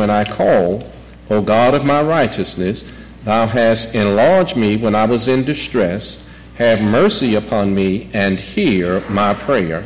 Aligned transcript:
when 0.00 0.08
I 0.08 0.24
call, 0.24 0.82
O 1.28 1.42
God 1.42 1.74
of 1.74 1.84
my 1.84 2.00
righteousness, 2.00 2.90
thou 3.24 3.46
hast 3.46 3.94
enlarged 3.94 4.56
me 4.56 4.78
when 4.78 4.94
I 4.94 5.04
was 5.04 5.28
in 5.28 5.44
distress. 5.44 6.30
Have 6.56 6.80
mercy 6.80 7.34
upon 7.34 7.74
me 7.74 8.08
and 8.14 8.40
hear 8.40 9.02
my 9.10 9.34
prayer. 9.34 9.84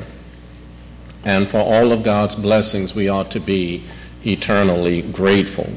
And 1.24 1.48
for 1.48 1.58
all 1.58 1.90
of 1.90 2.04
God's 2.04 2.36
blessings, 2.36 2.94
we 2.94 3.08
ought 3.08 3.32
to 3.32 3.40
be 3.40 3.82
eternally 4.24 5.02
grateful. 5.02 5.68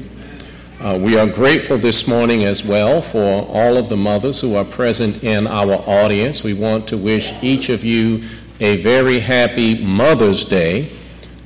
Uh, 0.80 0.96
we 1.02 1.18
are 1.18 1.26
grateful 1.26 1.76
this 1.76 2.06
morning 2.06 2.44
as 2.44 2.64
well 2.64 3.02
for 3.02 3.44
all 3.48 3.76
of 3.76 3.88
the 3.88 3.96
mothers 3.96 4.40
who 4.40 4.54
are 4.54 4.64
present 4.64 5.24
in 5.24 5.48
our 5.48 5.74
audience. 5.88 6.44
We 6.44 6.54
want 6.54 6.86
to 6.88 6.96
wish 6.96 7.32
each 7.42 7.70
of 7.70 7.84
you 7.84 8.22
a 8.60 8.80
very 8.82 9.18
happy 9.18 9.84
Mother's 9.84 10.44
Day. 10.44 10.92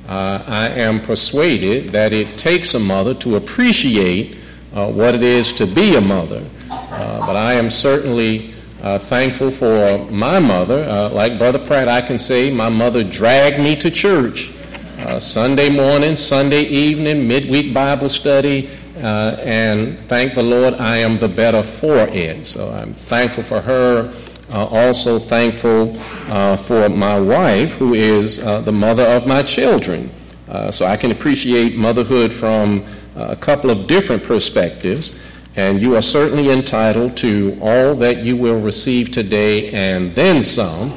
Uh, 0.07 0.43
I 0.45 0.69
am 0.69 0.99
persuaded 0.99 1.93
that 1.93 2.11
it 2.11 2.37
takes 2.37 2.73
a 2.73 2.79
mother 2.79 3.13
to 3.15 3.37
appreciate 3.37 4.37
uh, 4.75 4.91
what 4.91 5.15
it 5.15 5.23
is 5.23 5.53
to 5.53 5.65
be 5.65 5.95
a 5.95 6.01
mother. 6.01 6.43
Uh, 6.69 7.19
but 7.25 7.37
I 7.37 7.53
am 7.53 7.69
certainly 7.69 8.53
uh, 8.81 8.99
thankful 8.99 9.49
for 9.49 10.05
my 10.11 10.39
mother. 10.39 10.83
Uh, 10.83 11.09
like 11.09 11.37
Brother 11.37 11.59
Pratt, 11.59 11.87
I 11.87 12.01
can 12.01 12.19
say 12.19 12.51
my 12.51 12.67
mother 12.67 13.01
dragged 13.03 13.59
me 13.59 13.75
to 13.77 13.89
church 13.89 14.51
Sunday 15.19 15.69
morning, 15.69 16.15
Sunday 16.15 16.61
evening, 16.63 17.27
midweek 17.27 17.73
Bible 17.73 18.07
study, 18.07 18.69
and 18.95 19.99
thank 20.07 20.33
the 20.33 20.43
Lord 20.43 20.75
I 20.75 20.97
am 20.97 21.17
the 21.17 21.27
better 21.27 21.61
for 21.61 22.07
it. 22.07 22.47
So 22.47 22.71
I'm 22.71 22.93
thankful 22.93 23.43
for 23.43 23.61
her 23.61 24.13
uh, 24.53 24.65
also 24.65 25.17
thankful 25.17 25.97
uh, 26.29 26.55
for 26.55 26.87
my 26.87 27.19
wife, 27.19 27.73
who 27.73 27.95
is 27.95 28.39
uh, 28.39 28.61
the 28.61 28.71
mother 28.71 29.03
of 29.03 29.25
my 29.25 29.41
children. 29.41 30.11
Uh, 30.47 30.69
so 30.69 30.85
I 30.85 30.95
can 30.95 31.11
appreciate 31.11 31.75
motherhood 31.75 32.31
from 32.31 32.85
uh, 33.15 33.29
a 33.29 33.35
couple 33.35 33.71
of 33.71 33.87
different 33.87 34.23
perspectives. 34.23 35.21
And 35.55 35.81
you 35.81 35.95
are 35.95 36.01
certainly 36.01 36.51
entitled 36.51 37.17
to 37.17 37.57
all 37.61 37.95
that 37.95 38.23
you 38.23 38.37
will 38.37 38.59
receive 38.59 39.11
today 39.11 39.71
and 39.71 40.13
then 40.13 40.41
some. 40.43 40.91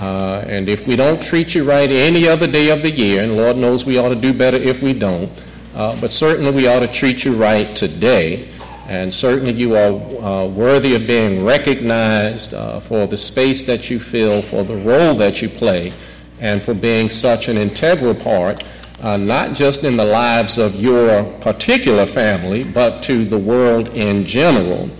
Uh, 0.00 0.44
and 0.46 0.68
if 0.68 0.86
we 0.86 0.96
don't 0.96 1.22
treat 1.22 1.54
you 1.54 1.64
right 1.64 1.90
any 1.90 2.26
other 2.26 2.46
day 2.46 2.70
of 2.70 2.82
the 2.82 2.90
year, 2.90 3.22
and 3.22 3.36
Lord 3.36 3.56
knows 3.56 3.84
we 3.84 3.98
ought 3.98 4.10
to 4.10 4.16
do 4.16 4.32
better 4.32 4.58
if 4.58 4.82
we 4.82 4.92
don't, 4.92 5.30
but 5.74 6.10
certainly 6.10 6.50
we 6.50 6.66
ought 6.66 6.80
to 6.80 6.88
treat 6.88 7.24
you 7.24 7.34
right 7.34 7.74
today. 7.74 8.48
And 8.86 9.12
certainly 9.12 9.54
you 9.54 9.76
are 9.76 9.92
uh, 9.92 10.46
worthy 10.46 10.94
of 10.94 11.06
being 11.06 11.44
recognized 11.44 12.52
uh, 12.52 12.80
for 12.80 13.06
the 13.06 13.16
space 13.16 13.64
that 13.64 13.88
you 13.88 13.98
fill, 13.98 14.42
for 14.42 14.62
the 14.62 14.76
role 14.76 15.14
that 15.14 15.40
you 15.40 15.48
play, 15.48 15.94
and 16.40 16.62
for 16.62 16.74
being 16.74 17.08
such 17.08 17.48
an 17.48 17.56
integral 17.56 18.14
part, 18.14 18.62
uh, 19.00 19.16
not 19.16 19.54
just 19.54 19.84
in 19.84 19.96
the 19.96 20.04
lives 20.04 20.58
of 20.58 20.74
your 20.74 21.24
particular 21.40 22.04
family, 22.04 22.62
but 22.62 23.02
to 23.04 23.24
the 23.24 23.38
world 23.38 23.88
in 23.88 24.24
general. 24.26 24.90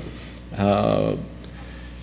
Uh, 0.57 1.17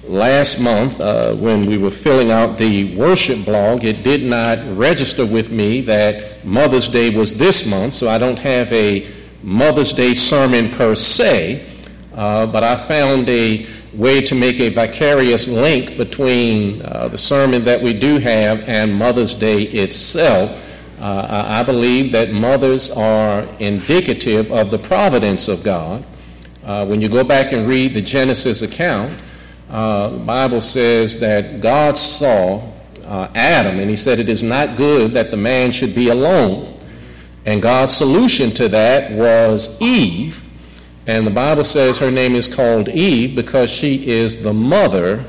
last 0.04 0.60
month, 0.60 1.00
uh, 1.02 1.34
when 1.36 1.66
we 1.66 1.78
were 1.78 1.92
filling 1.92 2.30
out 2.30 2.58
the 2.58 2.96
worship 2.96 3.44
blog, 3.44 3.84
it 3.84 4.04
did 4.04 4.24
not 4.24 4.60
register 4.78 5.26
with 5.26 5.52
me 5.52 5.82
that 5.82 6.46
Mother's 6.46 6.88
Day 6.88 7.10
was 7.10 7.36
this 7.36 7.66
month, 7.66 7.94
so 7.94 8.08
I 8.08 8.18
don't 8.18 8.40
have 8.40 8.72
a 8.72 9.10
Mother's 9.44 9.94
Day 9.94 10.14
sermon 10.14 10.70
per 10.70 10.94
se. 10.94 11.71
Uh, 12.16 12.46
but 12.46 12.64
I 12.64 12.76
found 12.76 13.30
a 13.30 13.66
way 13.94 14.22
to 14.22 14.36
make 14.36 14.60
a 14.60 14.70
vicarious 14.70 15.48
link 15.48 15.98
between 15.98 16.82
uh, 16.82 17.08
the 17.08 17.18
sermon 17.18 17.64
that 17.66 17.82
we 17.82 17.94
do 17.94 18.20
have 18.20 18.62
and 18.68 18.94
Mother's 18.94 19.34
Day 19.34 19.62
itself. 19.62 20.68
Uh, 21.00 21.46
I 21.48 21.64
believe 21.64 22.12
that 22.12 22.32
mothers 22.32 22.92
are 22.92 23.48
indicative 23.60 24.52
of 24.52 24.72
the 24.72 24.78
providence 24.78 25.48
of 25.48 25.64
God. 25.64 26.04
Uh, 26.64 26.86
when 26.86 27.02
you 27.02 27.10
go 27.10 27.24
back 27.24 27.54
and 27.54 27.66
read 27.66 27.94
the 27.94 28.02
Genesis 28.02 28.62
account, 28.62 29.18
uh, 29.70 30.10
the 30.10 30.20
Bible 30.20 30.62
says 30.62 31.18
that 31.20 31.62
God 31.62 31.98
saw 31.98 32.70
Adam 33.36 33.80
and 33.80 33.90
he 33.90 33.96
said, 33.96 34.20
It 34.20 34.30
is 34.30 34.44
not 34.44 34.78
good 34.78 35.12
that 35.12 35.32
the 35.32 35.38
man 35.38 35.72
should 35.72 35.96
be 35.96 36.10
alone. 36.10 36.78
And 37.46 37.62
God's 37.62 37.96
solution 37.96 38.52
to 38.52 38.68
that 38.70 39.12
was 39.12 39.82
Eve 39.82 40.44
and 41.08 41.26
the 41.26 41.32
Bible 41.32 41.64
says 41.64 41.98
her 41.98 42.12
name 42.12 42.36
is 42.36 42.54
called 42.54 42.88
Eve 42.90 43.36
because 43.36 43.70
she 43.70 44.08
is 44.08 44.44
the 44.44 44.54
mother 44.54 45.26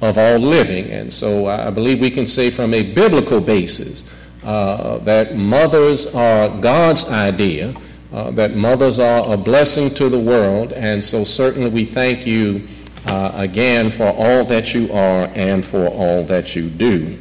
of 0.00 0.16
all 0.16 0.38
living. 0.38 0.90
And 0.90 1.12
so 1.12 1.46
I 1.46 1.70
believe 1.70 2.00
we 2.00 2.10
can 2.10 2.26
say 2.26 2.50
from 2.50 2.72
a 2.72 2.82
biblical 2.94 3.40
basis 3.40 4.10
uh, 4.44 4.98
that 4.98 5.36
mothers 5.36 6.14
are 6.14 6.48
God's 6.60 7.10
idea, 7.10 7.74
uh, 8.12 8.30
that 8.32 8.56
mothers 8.56 8.98
are 8.98 9.34
a 9.34 9.36
blessing 9.36 9.90
to 9.96 10.08
the 10.08 10.18
world. 10.18 10.72
And 10.72 11.04
so 11.04 11.24
certainly 11.24 11.68
we 11.68 11.84
thank 11.84 12.26
you 12.26 12.66
uh, 13.06 13.32
again 13.34 13.90
for 13.90 14.06
all 14.06 14.44
that 14.44 14.72
you 14.72 14.90
are 14.92 15.30
and 15.34 15.64
for 15.64 15.86
all 15.86 16.22
that 16.24 16.56
you 16.56 16.70
do. 16.70 17.18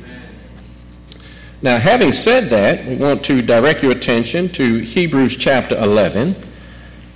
Now, 1.61 1.77
having 1.77 2.13
said 2.13 2.45
that, 2.45 2.85
we 2.85 2.95
want 2.95 3.21
to 3.25 3.41
direct 3.41 3.83
your 3.83 3.91
attention 3.91 4.47
to 4.53 4.79
Hebrews 4.79 5.35
chapter 5.35 5.77
11 5.77 6.33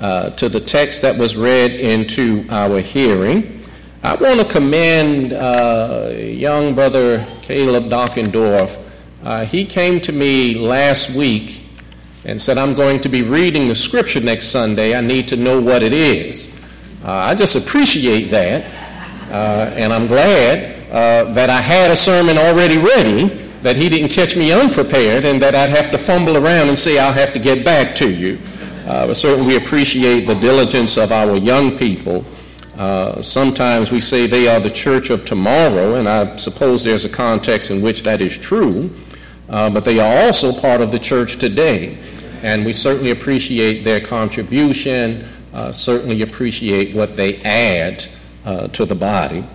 uh, 0.04 0.30
to 0.32 0.50
the 0.50 0.60
text 0.60 1.02
that 1.02 1.18
was 1.18 1.38
read 1.38 1.72
into 1.72 2.46
our 2.50 2.82
hearing. 2.82 3.64
I 4.04 4.16
want 4.16 4.38
to 4.42 4.46
commend 4.46 5.32
uh, 5.32 6.12
young 6.14 6.76
brother 6.76 7.26
Caleb 7.42 7.86
Dockendorf. 7.86 8.78
Uh, 9.24 9.46
he 9.46 9.64
came 9.64 10.02
to 10.02 10.12
me 10.12 10.56
last 10.56 11.16
week 11.16 11.66
and 12.26 12.42
said, 12.42 12.58
I'm 12.58 12.74
going 12.74 13.00
to 13.00 13.08
be 13.08 13.22
reading 13.22 13.70
the 13.70 13.76
scripture 13.76 14.20
next 14.20 14.48
Sunday. 14.48 14.94
I 14.94 15.00
need 15.00 15.30
to 15.30 15.38
know 15.38 15.62
what 15.62 15.82
it 15.82 15.94
is. 15.94 16.62
Uh, 17.02 17.12
I 17.14 17.34
just 17.34 17.56
appreciate 17.56 18.26
that, 18.26 18.66
uh, 19.32 19.72
and 19.74 19.94
I'm 19.94 20.08
glad 20.08 20.72
that 21.34 21.50
I 21.50 21.62
had 21.62 21.92
a 21.92 21.96
sermon 21.96 22.38
already 22.38 22.78
ready, 22.78 23.30
that 23.62 23.78
he 23.78 23.88
didn't 23.88 24.10
catch 24.10 24.36
me 24.36 24.52
unprepared, 24.52 25.24
and 25.24 25.42
that 25.42 25.56
I'd 25.56 25.70
have 25.70 25.92
to 25.92 25.98
fumble 25.98 26.36
around 26.36 26.68
and 26.68 26.78
say, 26.78 27.00
I'll 27.00 27.14
have 27.14 27.32
to 27.32 27.40
get 27.40 27.64
back 27.64 27.96
to 27.96 28.10
you. 28.10 28.38
Uh, 28.86 29.08
but 29.08 29.16
certainly 29.16 29.48
we 29.48 29.56
appreciate 29.56 30.28
the 30.28 30.36
diligence 30.36 30.98
of 30.98 31.12
our 31.12 31.38
young 31.38 31.78
people. 31.78 32.26
Uh, 32.78 33.22
sometimes 33.22 33.92
we 33.92 34.02
say 34.02 34.28
they 34.28 34.48
are 34.48 34.60
the 34.60 34.70
church 34.70 35.10
of 35.10 35.24
tomorrow, 35.24 35.96
and 35.96 36.10
I 36.10 36.36
suppose 36.38 36.84
there's 36.84 37.06
a 37.06 37.10
context 37.10 37.72
in 37.72 37.82
which 37.82 38.04
that 38.04 38.20
is 38.20 38.38
true, 38.38 38.90
uh, 39.48 39.70
but 39.70 39.86
they 39.86 40.00
are 40.00 40.26
also 40.26 40.52
part 40.60 40.82
of 40.82 40.92
the 40.92 41.00
church 41.00 41.38
today. 41.38 41.98
And 42.42 42.66
we 42.66 42.74
certainly 42.74 43.12
appreciate 43.12 43.84
their 43.84 44.02
contribution, 44.02 45.26
uh, 45.54 45.72
certainly 45.72 46.24
appreciate 46.24 46.94
what 46.96 47.16
they 47.16 47.42
add 47.44 48.06
uh, 48.44 48.68
to 48.70 48.86
the 48.86 48.96
body. 48.96 49.46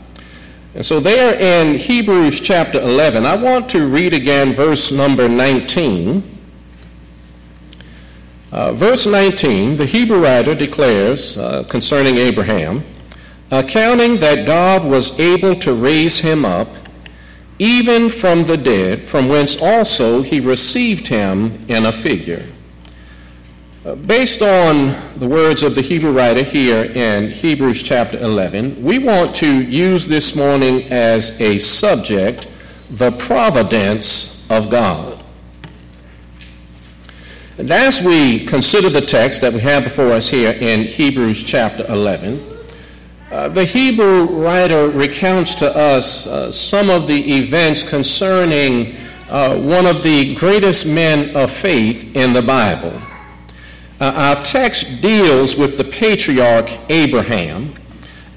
And 0.75 0.87
so, 0.87 1.01
there 1.01 1.35
in 1.35 1.79
Hebrews 1.79 2.41
chapter 2.41 2.81
11, 2.81 3.27
I 3.27 3.37
want 3.37 3.69
to 3.71 3.89
read 3.89 4.15
again 4.15 4.55
verse 4.55 4.93
number 4.93 5.29
19. 5.29 6.38
Uh, 8.51 8.73
verse 8.73 9.07
19, 9.07 9.77
the 9.77 9.85
Hebrew 9.85 10.23
writer 10.23 10.55
declares 10.55 11.37
uh, 11.37 11.65
concerning 11.65 12.17
Abraham, 12.17 12.83
accounting 13.51 14.17
that 14.19 14.47
God 14.47 14.85
was 14.85 15.21
able 15.21 15.55
to 15.57 15.75
raise 15.75 16.19
him 16.19 16.45
up 16.45 16.69
even 17.59 18.09
from 18.09 18.45
the 18.45 18.57
dead, 18.57 19.03
from 19.03 19.29
whence 19.29 19.61
also 19.61 20.23
he 20.23 20.41
received 20.41 21.09
him 21.09 21.59
in 21.69 21.87
a 21.87 21.93
figure. 21.93 22.47
Uh, 23.85 23.95
based 23.95 24.43
on 24.43 24.95
the 25.19 25.27
words 25.27 25.63
of 25.63 25.75
the 25.75 25.83
Hebrew 25.83 26.13
writer 26.13 26.43
here 26.43 26.85
in 26.85 27.31
Hebrews 27.31 27.83
chapter 27.83 28.19
11, 28.19 28.83
we 28.83 28.99
want 28.99 29.35
to 29.37 29.63
use 29.63 30.07
this 30.07 30.35
morning 30.35 30.85
as 30.91 31.41
a 31.41 31.59
subject 31.59 32.49
the 32.91 33.13
providence 33.13 34.49
of 34.51 34.71
God. 34.71 35.18
And 37.59 37.73
as 37.73 38.01
we 38.01 38.47
consider 38.47 38.89
the 38.89 39.01
text 39.01 39.41
that 39.41 39.53
we 39.53 39.59
have 39.59 39.83
before 39.83 40.13
us 40.13 40.29
here 40.29 40.53
in 40.53 40.85
Hebrews 40.85 41.43
chapter 41.43 41.85
11, 41.89 42.41
uh, 43.33 43.49
the 43.49 43.65
Hebrew 43.65 44.27
writer 44.27 44.89
recounts 44.89 45.57
to 45.57 45.77
us 45.77 46.29
uh, 46.29 46.53
some 46.53 46.89
of 46.89 47.09
the 47.09 47.35
events 47.35 47.83
concerning 47.83 48.95
uh, 49.29 49.59
one 49.59 49.87
of 49.87 50.05
the 50.05 50.37
greatest 50.37 50.87
men 50.87 51.35
of 51.35 51.51
faith 51.51 52.15
in 52.15 52.33
the 52.33 52.43
Bible. 52.43 52.93
Uh, 54.01 54.37
our 54.37 54.45
text 54.45 55.03
deals 55.03 55.57
with 55.57 55.79
the 55.79 55.85
patriarch 55.85 56.71
Abraham, 56.89 57.75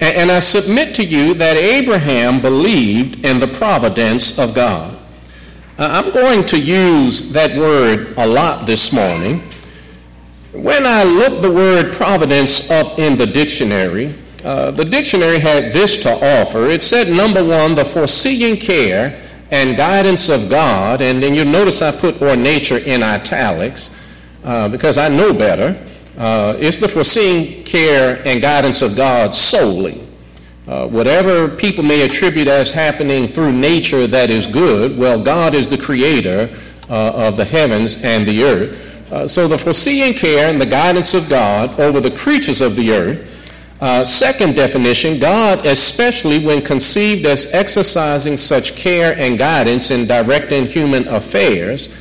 and, 0.00 0.16
and 0.16 0.32
I 0.32 0.40
submit 0.40 0.96
to 0.96 1.04
you 1.04 1.32
that 1.34 1.56
Abraham 1.56 2.40
believed 2.40 3.24
in 3.24 3.38
the 3.38 3.46
providence 3.46 4.36
of 4.36 4.52
God. 4.52 4.91
Uh, 5.82 5.88
I'm 6.00 6.12
going 6.12 6.46
to 6.46 6.60
use 6.60 7.32
that 7.32 7.58
word 7.58 8.14
a 8.16 8.24
lot 8.24 8.66
this 8.66 8.92
morning. 8.92 9.42
When 10.52 10.86
I 10.86 11.02
looked 11.02 11.42
the 11.42 11.50
word 11.50 11.92
providence 11.92 12.70
up 12.70 13.00
in 13.00 13.16
the 13.16 13.26
dictionary, 13.26 14.14
uh, 14.44 14.70
the 14.70 14.84
dictionary 14.84 15.40
had 15.40 15.72
this 15.72 15.96
to 16.04 16.40
offer. 16.40 16.66
It 16.70 16.84
said, 16.84 17.08
number 17.08 17.42
one, 17.44 17.74
the 17.74 17.84
foreseeing 17.84 18.58
care 18.58 19.28
and 19.50 19.76
guidance 19.76 20.28
of 20.28 20.48
God. 20.48 21.00
And 21.00 21.20
then 21.20 21.34
you'll 21.34 21.46
notice 21.46 21.82
I 21.82 21.90
put 21.90 22.22
or 22.22 22.36
nature 22.36 22.78
in 22.78 23.02
italics 23.02 23.92
uh, 24.44 24.68
because 24.68 24.98
I 24.98 25.08
know 25.08 25.34
better. 25.34 25.84
Uh, 26.16 26.54
it's 26.60 26.78
the 26.78 26.86
foreseeing 26.86 27.64
care 27.64 28.22
and 28.24 28.40
guidance 28.40 28.82
of 28.82 28.94
God 28.94 29.34
solely. 29.34 30.06
Uh, 30.72 30.86
whatever 30.86 31.50
people 31.50 31.84
may 31.84 32.00
attribute 32.00 32.48
as 32.48 32.72
happening 32.72 33.28
through 33.28 33.52
nature 33.52 34.06
that 34.06 34.30
is 34.30 34.46
good, 34.46 34.96
well, 34.96 35.22
God 35.22 35.54
is 35.54 35.68
the 35.68 35.76
creator 35.76 36.48
uh, 36.88 37.12
of 37.14 37.36
the 37.36 37.44
heavens 37.44 38.02
and 38.02 38.26
the 38.26 38.42
earth. 38.42 39.12
Uh, 39.12 39.28
so 39.28 39.46
the 39.46 39.58
foreseeing 39.58 40.14
care 40.14 40.48
and 40.48 40.58
the 40.58 40.64
guidance 40.64 41.12
of 41.12 41.28
God 41.28 41.78
over 41.78 42.00
the 42.00 42.10
creatures 42.10 42.62
of 42.62 42.74
the 42.74 42.90
earth. 42.90 43.52
Uh, 43.82 44.02
second 44.02 44.56
definition, 44.56 45.18
God, 45.18 45.66
especially 45.66 46.42
when 46.42 46.62
conceived 46.62 47.26
as 47.26 47.52
exercising 47.52 48.38
such 48.38 48.74
care 48.74 49.14
and 49.18 49.36
guidance 49.36 49.90
in 49.90 50.06
directing 50.06 50.64
human 50.64 51.06
affairs. 51.08 51.94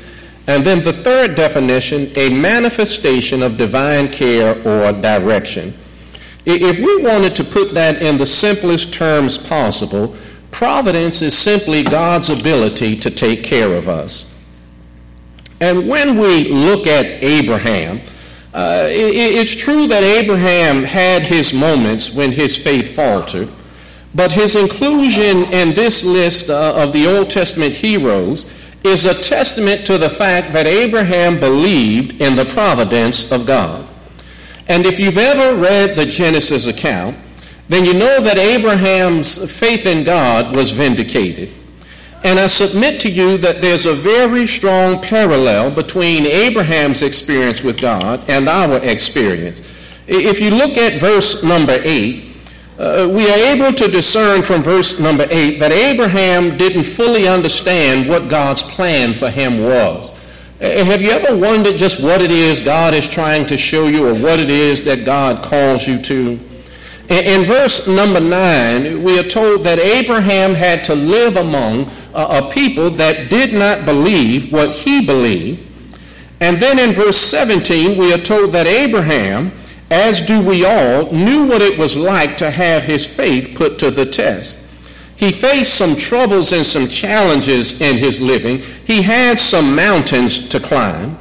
And 0.48 0.64
then 0.64 0.82
the 0.82 0.94
third 0.94 1.36
definition, 1.36 2.10
a 2.16 2.30
manifestation 2.30 3.44
of 3.44 3.58
divine 3.58 4.10
care 4.14 4.56
or 4.66 4.94
direction. 4.94 5.74
If 6.46 6.80
we 6.80 7.04
wanted 7.04 7.36
to 7.36 7.44
put 7.44 7.74
that 7.74 8.02
in 8.02 8.18
the 8.18 8.26
simplest 8.26 8.94
terms 8.94 9.38
possible, 9.38 10.16
providence 10.50 11.22
is 11.22 11.38
simply 11.38 11.84
God's 11.84 12.30
ability 12.30 12.96
to 12.98 13.12
take 13.12 13.44
care 13.44 13.74
of 13.74 13.88
us. 13.88 14.28
And 15.60 15.88
when 15.88 16.18
we 16.18 16.50
look 16.50 16.88
at 16.88 17.06
Abraham, 17.06 18.02
uh, 18.54 18.88
it, 18.90 19.16
it's 19.16 19.56
true 19.56 19.88
that 19.88 20.04
Abraham 20.04 20.84
had 20.84 21.22
his 21.22 21.54
moments 21.54 22.14
when 22.14 22.32
his 22.32 22.58
faith 22.58 22.96
faltered, 22.96 23.48
but 24.16 24.34
his 24.34 24.56
inclusion 24.56 25.46
in 25.54 25.74
this 25.74 26.04
list 26.04 26.50
uh, 26.50 26.74
of 26.76 26.92
the 26.92 27.08
Old 27.08 27.30
Testament 27.30 27.74
heroes 27.74 28.52
is 28.84 29.06
a 29.06 29.22
testament 29.22 29.86
to 29.86 29.98
the 29.98 30.10
fact 30.10 30.52
that 30.54 30.66
Abraham 30.66 31.40
believed 31.40 32.20
in 32.20 32.36
the 32.36 32.46
providence 32.46 33.32
of 33.32 33.46
God. 33.46 33.88
And 34.72 34.86
if 34.86 35.02
you've 35.02 35.18
ever 35.18 35.62
read 35.62 35.98
the 35.98 36.06
Genesis 36.06 36.66
account, 36.66 37.18
then 37.68 37.84
you 37.84 37.94
know 37.94 38.22
that 38.22 38.38
Abraham's 38.38 39.60
faith 39.60 39.86
in 39.86 40.06
God 40.06 40.56
was 40.56 40.72
vindicated. 40.72 41.54
And 42.24 42.40
I 42.40 42.48
submit 42.48 43.02
to 43.02 43.10
you 43.12 43.38
that 43.40 43.60
there's 43.60 43.86
a 43.86 43.94
very 43.94 44.48
strong 44.48 45.02
parallel 45.02 45.72
between 45.72 46.26
Abraham's 46.26 47.02
experience 47.02 47.62
with 47.62 47.82
God 47.82 48.24
and 48.30 48.48
our 48.48 48.78
experience. 48.78 49.60
If 50.08 50.40
you 50.40 50.52
look 50.52 50.78
at 50.78 51.02
verse 51.02 51.44
number 51.44 51.78
8, 51.84 52.34
uh, 52.80 53.10
we 53.12 53.30
are 53.30 53.54
able 53.54 53.74
to 53.74 53.90
discern 53.90 54.42
from 54.42 54.64
verse 54.64 55.02
number 55.02 55.28
8 55.30 55.60
that 55.60 55.74
Abraham 55.74 56.56
didn't 56.56 56.84
fully 56.84 57.28
understand 57.28 58.08
what 58.08 58.30
God's 58.30 58.64
plan 58.64 59.14
for 59.14 59.30
him 59.30 59.66
was. 59.66 60.21
Uh, 60.62 60.86
have 60.86 61.02
you 61.02 61.10
ever 61.10 61.36
wondered 61.36 61.76
just 61.76 62.04
what 62.04 62.22
it 62.22 62.30
is 62.30 62.60
God 62.60 62.94
is 62.94 63.08
trying 63.08 63.48
to 63.48 63.58
show 63.58 63.88
you 63.88 64.08
or 64.08 64.14
what 64.14 64.40
it 64.40 64.52
is 64.52 64.84
that 64.84 65.06
God 65.06 65.44
calls 65.44 65.88
you 65.88 66.00
to? 66.04 66.40
In 67.10 67.46
verse 67.46 67.88
number 67.88 68.20
9, 68.20 69.02
we 69.02 69.18
are 69.18 69.24
told 69.24 69.64
that 69.64 69.80
Abraham 69.80 70.54
had 70.54 70.84
to 70.84 70.94
live 70.94 71.38
among 71.38 71.90
a 72.14 72.48
people 72.52 72.92
that 72.92 73.32
did 73.32 73.54
not 73.54 73.86
believe 73.86 74.54
what 74.54 74.76
he 74.76 75.04
believed. 75.04 75.68
And 76.42 76.60
then 76.60 76.78
in 76.78 76.94
verse 76.94 77.18
17, 77.18 77.98
we 77.98 78.14
are 78.14 78.20
told 78.20 78.52
that 78.52 78.68
Abraham, 78.68 79.52
as 79.90 80.22
do 80.22 80.42
we 80.48 80.64
all, 80.64 81.12
knew 81.12 81.48
what 81.48 81.64
it 81.64 81.78
was 81.78 81.98
like 81.98 82.38
to 82.38 82.52
have 82.52 82.84
his 82.84 83.04
faith 83.04 83.56
put 83.56 83.80
to 83.80 83.90
the 83.90 84.06
test. 84.06 84.71
He 85.22 85.32
faced 85.32 85.76
some 85.76 85.96
troubles 85.96 86.52
and 86.52 86.66
some 86.66 86.88
challenges 86.88 87.80
in 87.80 88.00
his 88.00 88.20
living. 88.20 88.58
He 88.88 89.04
had 89.04 89.40
some 89.40 89.76
mountains 89.76 90.50
to 90.50 90.60
climb. 90.60 91.16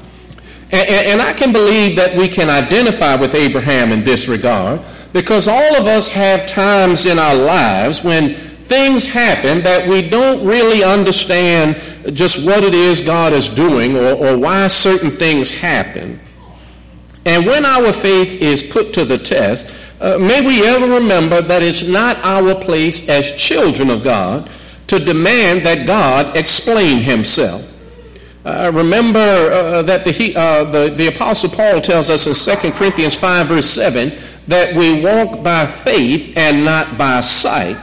And, 0.70 0.88
and, 0.88 1.20
I 1.20 1.35
can 1.35 1.52
believe 1.52 1.97
that 1.97 2.17
we 2.17 2.26
can 2.26 2.49
identify 2.49 3.14
with 3.17 3.35
Abraham 3.35 3.93
in 3.93 4.02
this 4.02 4.26
regard 4.26 4.81
because 5.12 5.49
all 5.49 5.76
of 5.76 5.87
us 5.87 6.08
have 6.08 6.47
times 6.47 7.05
in 7.05 7.19
our 7.19 7.35
lives 7.35 8.02
when 8.02 8.32
things 8.32 9.05
happen 9.05 9.62
that 9.64 9.87
we 9.87 10.08
don't 10.08 10.47
really 10.47 10.82
understand 10.82 11.76
just 12.17 12.47
what 12.47 12.64
it 12.64 12.73
is 12.73 13.02
God 13.02 13.35
is 13.35 13.50
doing 13.50 13.99
or, 13.99 14.14
or 14.14 14.38
why 14.38 14.69
certain 14.69 15.11
things 15.11 15.50
happen. 15.50 16.19
And 17.26 17.44
when 17.44 17.67
our 17.67 17.93
faith 17.93 18.41
is 18.41 18.62
put 18.62 18.94
to 18.94 19.05
the 19.05 19.19
test, 19.19 19.90
uh, 20.00 20.19
may 20.19 20.41
we 20.41 20.67
ever 20.67 20.87
remember 20.87 21.43
that 21.43 21.62
it's 21.62 21.82
not 21.82 22.17
our 22.19 22.55
place 22.55 23.08
as 23.08 23.32
children 23.32 23.91
of 23.91 24.02
God 24.02 24.50
to 24.87 24.99
demand 24.99 25.64
that 25.67 25.87
God 25.87 26.37
explain 26.37 26.99
himself. 26.99 27.67
Uh, 28.44 28.70
remember 28.75 29.19
uh, 29.19 29.82
that 29.82 30.05
the, 30.05 30.35
uh, 30.35 30.64
the, 30.64 30.88
the 30.88 31.08
Apostle 31.08 31.50
Paul 31.50 31.81
tells 31.82 32.08
us 32.08 32.26
in 32.26 32.61
2 32.61 32.73
Corinthians 32.73 33.14
5, 33.14 33.49
verse 33.49 33.69
7, 33.69 34.12
that 34.47 34.75
we 34.75 35.02
walk 35.02 35.44
by 35.44 35.67
faith 35.67 36.37
and 36.37 36.64
not 36.64 36.97
by 36.97 37.20
sight. 37.20 37.76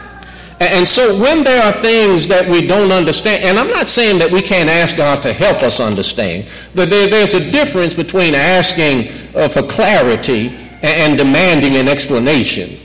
And 0.60 0.88
so 0.88 1.22
when 1.22 1.44
there 1.44 1.64
are 1.64 1.82
things 1.84 2.28
that 2.30 2.50
we 2.50 2.66
don't 2.66 2.92
understand, 2.92 3.44
and 3.44 3.60
I'm 3.60 3.70
not 3.70 3.88
saying 3.88 4.18
that 4.20 4.32
we 4.32 4.42
can't 4.42 4.70
ask 4.70 4.98
God 4.98 5.22
to 5.22 5.32
help 5.32 5.62
us 5.62 5.80
understand, 5.80 6.50
but 6.74 6.90
there, 6.90 7.08
there's 7.08 7.36
a 7.36 7.52
difference 7.52 7.94
between 7.94 8.34
asking 8.34 9.10
uh, 9.36 9.48
for 9.48 9.62
clarity 9.62 10.67
and 10.82 11.18
demanding 11.18 11.76
an 11.76 11.88
explanation. 11.88 12.80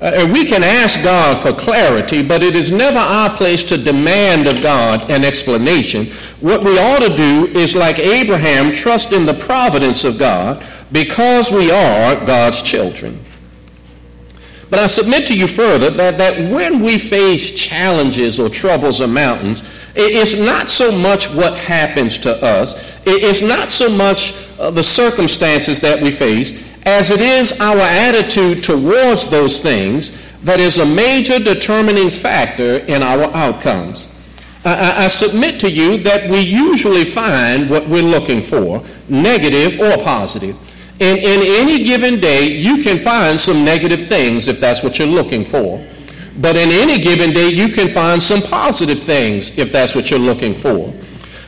Uh, 0.00 0.28
we 0.32 0.44
can 0.44 0.62
ask 0.62 1.02
God 1.02 1.38
for 1.38 1.52
clarity, 1.52 2.22
but 2.22 2.44
it 2.44 2.54
is 2.54 2.70
never 2.70 2.98
our 2.98 3.36
place 3.36 3.64
to 3.64 3.76
demand 3.76 4.46
of 4.46 4.62
God 4.62 5.10
an 5.10 5.24
explanation. 5.24 6.06
What 6.40 6.62
we 6.62 6.78
ought 6.78 7.00
to 7.00 7.16
do 7.16 7.46
is, 7.46 7.74
like 7.74 7.98
Abraham, 7.98 8.72
trust 8.72 9.12
in 9.12 9.26
the 9.26 9.34
providence 9.34 10.04
of 10.04 10.16
God 10.16 10.64
because 10.92 11.50
we 11.50 11.72
are 11.72 12.24
God's 12.24 12.62
children. 12.62 13.24
But 14.70 14.78
I 14.78 14.86
submit 14.86 15.26
to 15.28 15.36
you 15.36 15.48
further 15.48 15.90
that, 15.90 16.18
that 16.18 16.50
when 16.52 16.80
we 16.80 16.98
face 16.98 17.50
challenges 17.50 18.38
or 18.38 18.48
troubles 18.48 19.00
or 19.00 19.08
mountains, 19.08 19.62
it's 19.96 20.36
not 20.36 20.68
so 20.68 20.92
much 20.92 21.28
what 21.34 21.58
happens 21.58 22.18
to 22.18 22.36
us, 22.44 22.96
it's 23.04 23.40
not 23.40 23.72
so 23.72 23.88
much 23.88 24.34
uh, 24.60 24.70
the 24.70 24.84
circumstances 24.84 25.80
that 25.80 26.00
we 26.00 26.10
face, 26.10 26.68
as 26.88 27.10
it 27.10 27.20
is 27.20 27.60
our 27.60 27.76
attitude 27.78 28.62
towards 28.62 29.28
those 29.28 29.60
things 29.60 30.16
that 30.42 30.58
is 30.58 30.78
a 30.78 30.86
major 30.86 31.38
determining 31.38 32.10
factor 32.10 32.78
in 32.86 33.02
our 33.02 33.24
outcomes. 33.34 34.18
I, 34.64 35.04
I, 35.04 35.08
submit 35.08 35.60
to 35.60 35.70
you 35.70 35.98
that 35.98 36.30
we 36.30 36.40
usually 36.40 37.04
find 37.04 37.68
what 37.68 37.86
we're 37.88 38.02
looking 38.02 38.42
for, 38.42 38.82
negative 39.08 39.78
or 39.78 40.02
positive. 40.02 40.56
In, 40.98 41.18
in 41.18 41.40
any 41.62 41.84
given 41.84 42.20
day, 42.20 42.46
you 42.46 42.82
can 42.82 42.98
find 42.98 43.38
some 43.38 43.64
negative 43.66 44.08
things 44.08 44.48
if 44.48 44.58
that's 44.58 44.82
what 44.82 44.98
you're 44.98 45.08
looking 45.08 45.44
for. 45.44 45.86
But 46.38 46.56
in 46.56 46.70
any 46.70 46.98
given 46.98 47.32
day, 47.34 47.50
you 47.50 47.68
can 47.68 47.88
find 47.88 48.22
some 48.22 48.40
positive 48.40 49.00
things 49.00 49.58
if 49.58 49.70
that's 49.70 49.94
what 49.94 50.10
you're 50.10 50.18
looking 50.18 50.54
for. 50.54 50.94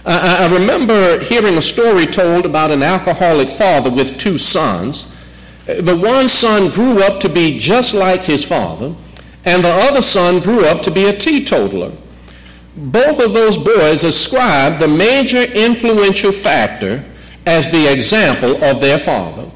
I, 0.04 0.44
I 0.44 0.52
remember 0.52 1.20
hearing 1.20 1.56
a 1.56 1.62
story 1.62 2.04
told 2.06 2.44
about 2.44 2.70
an 2.70 2.82
alcoholic 2.82 3.48
father 3.48 3.90
with 3.90 4.18
two 4.18 4.36
sons. 4.36 5.16
The 5.78 5.96
one 5.96 6.28
son 6.28 6.70
grew 6.70 7.02
up 7.02 7.20
to 7.20 7.28
be 7.28 7.58
just 7.58 7.94
like 7.94 8.22
his 8.22 8.44
father, 8.44 8.94
and 9.44 9.64
the 9.64 9.72
other 9.72 10.02
son 10.02 10.40
grew 10.40 10.64
up 10.64 10.82
to 10.82 10.90
be 10.90 11.06
a 11.06 11.16
teetotaler. 11.16 11.92
Both 12.76 13.20
of 13.20 13.32
those 13.32 13.58
boys 13.58 14.04
ascribed 14.04 14.80
the 14.80 14.88
major 14.88 15.42
influential 15.42 16.32
factor 16.32 17.04
as 17.46 17.70
the 17.70 17.92
example 17.92 18.62
of 18.62 18.80
their 18.80 18.98
father. 18.98 19.50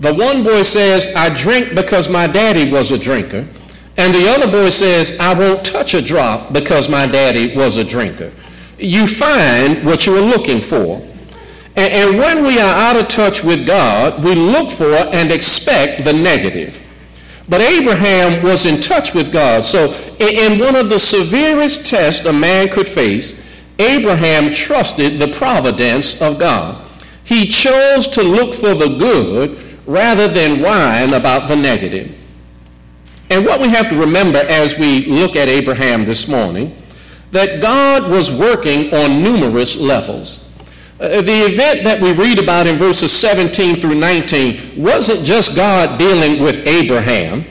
The 0.00 0.14
one 0.14 0.42
boy 0.42 0.62
says, 0.62 1.12
I 1.14 1.34
drink 1.34 1.74
because 1.74 2.08
my 2.08 2.26
daddy 2.26 2.70
was 2.70 2.90
a 2.90 2.98
drinker. 2.98 3.46
And 3.96 4.14
the 4.14 4.28
other 4.28 4.50
boy 4.50 4.70
says, 4.70 5.18
I 5.20 5.34
won't 5.34 5.64
touch 5.64 5.94
a 5.94 6.02
drop 6.02 6.52
because 6.52 6.88
my 6.88 7.06
daddy 7.06 7.56
was 7.56 7.76
a 7.76 7.84
drinker. 7.84 8.32
You 8.78 9.06
find 9.06 9.84
what 9.84 10.04
you 10.04 10.16
are 10.16 10.20
looking 10.20 10.60
for. 10.60 11.00
And, 11.76 12.16
when 12.16 12.44
we 12.44 12.60
are 12.60 12.74
out 12.74 12.96
of 12.96 13.08
touch 13.08 13.42
with 13.42 13.66
God, 13.66 14.22
we 14.22 14.34
look 14.34 14.70
for 14.70 14.94
and 14.94 15.32
expect 15.32 16.04
the 16.04 16.12
negative. 16.12 16.80
But 17.48 17.60
Abraham 17.60 18.42
was 18.42 18.64
in 18.64 18.80
touch 18.80 19.12
with 19.12 19.32
God. 19.32 19.64
So 19.64 19.92
in 20.18 20.58
one 20.58 20.76
of 20.76 20.88
the 20.88 20.98
severest 20.98 21.84
tests 21.84 22.24
a 22.24 22.32
man 22.32 22.68
could 22.68 22.88
face, 22.88 23.44
Abraham 23.78 24.52
trusted 24.52 25.18
the 25.18 25.28
providence 25.28 26.22
of 26.22 26.38
God. 26.38 26.82
He 27.24 27.46
chose 27.46 28.06
to 28.08 28.22
look 28.22 28.54
for 28.54 28.74
the 28.74 28.96
good 28.98 29.58
rather 29.86 30.28
than 30.28 30.62
whine 30.62 31.12
about 31.12 31.48
the 31.48 31.56
negative. 31.56 32.16
And 33.30 33.44
what 33.44 33.60
we 33.60 33.68
have 33.68 33.88
to 33.90 33.96
remember 33.98 34.38
as 34.38 34.78
we 34.78 35.06
look 35.06 35.34
at 35.34 35.48
Abraham 35.48 36.04
this 36.04 36.28
morning, 36.28 36.76
that 37.32 37.60
God 37.60 38.08
was 38.10 38.30
working 38.30 38.94
on 38.94 39.22
numerous 39.22 39.76
levels. 39.76 40.53
Uh, 41.00 41.20
the 41.20 41.52
event 41.52 41.82
that 41.82 42.00
we 42.00 42.12
read 42.12 42.38
about 42.38 42.68
in 42.68 42.76
verses 42.76 43.12
17 43.12 43.80
through 43.80 43.96
19 43.96 44.80
wasn't 44.80 45.24
just 45.24 45.56
God 45.56 45.98
dealing 45.98 46.40
with 46.40 46.64
Abraham. 46.66 47.44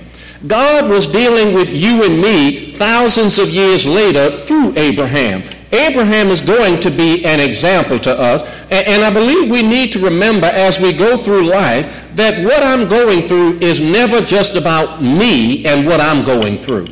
God 0.48 0.90
was 0.90 1.08
dealing 1.08 1.54
with 1.54 1.70
you 1.70 2.06
and 2.06 2.22
me 2.22 2.72
thousands 2.72 3.40
of 3.40 3.50
years 3.50 3.86
later 3.86 4.38
through 4.38 4.74
Abraham. 4.78 5.44
Abraham 5.74 6.28
is 6.28 6.40
going 6.40 6.80
to 6.82 6.92
be 6.92 7.26
an 7.26 7.40
example 7.40 8.00
to 8.00 8.18
us. 8.18 8.44
And 8.72 9.04
I 9.04 9.10
believe 9.10 9.50
we 9.50 9.64
need 9.64 9.92
to 9.94 10.00
remember 10.00 10.48
as 10.48 10.80
we 10.80 10.94
go 10.94 11.18
through 11.18 11.44
life 11.44 12.08
that 12.16 12.46
what 12.46 12.64
I'm 12.64 12.88
going 12.88 13.28
through 13.28 13.60
is 13.60 13.80
never 13.80 14.22
just 14.22 14.56
about 14.56 15.02
me 15.02 15.66
and 15.66 15.86
what 15.86 16.00
I'm 16.00 16.24
going 16.24 16.58
through. 16.58 16.88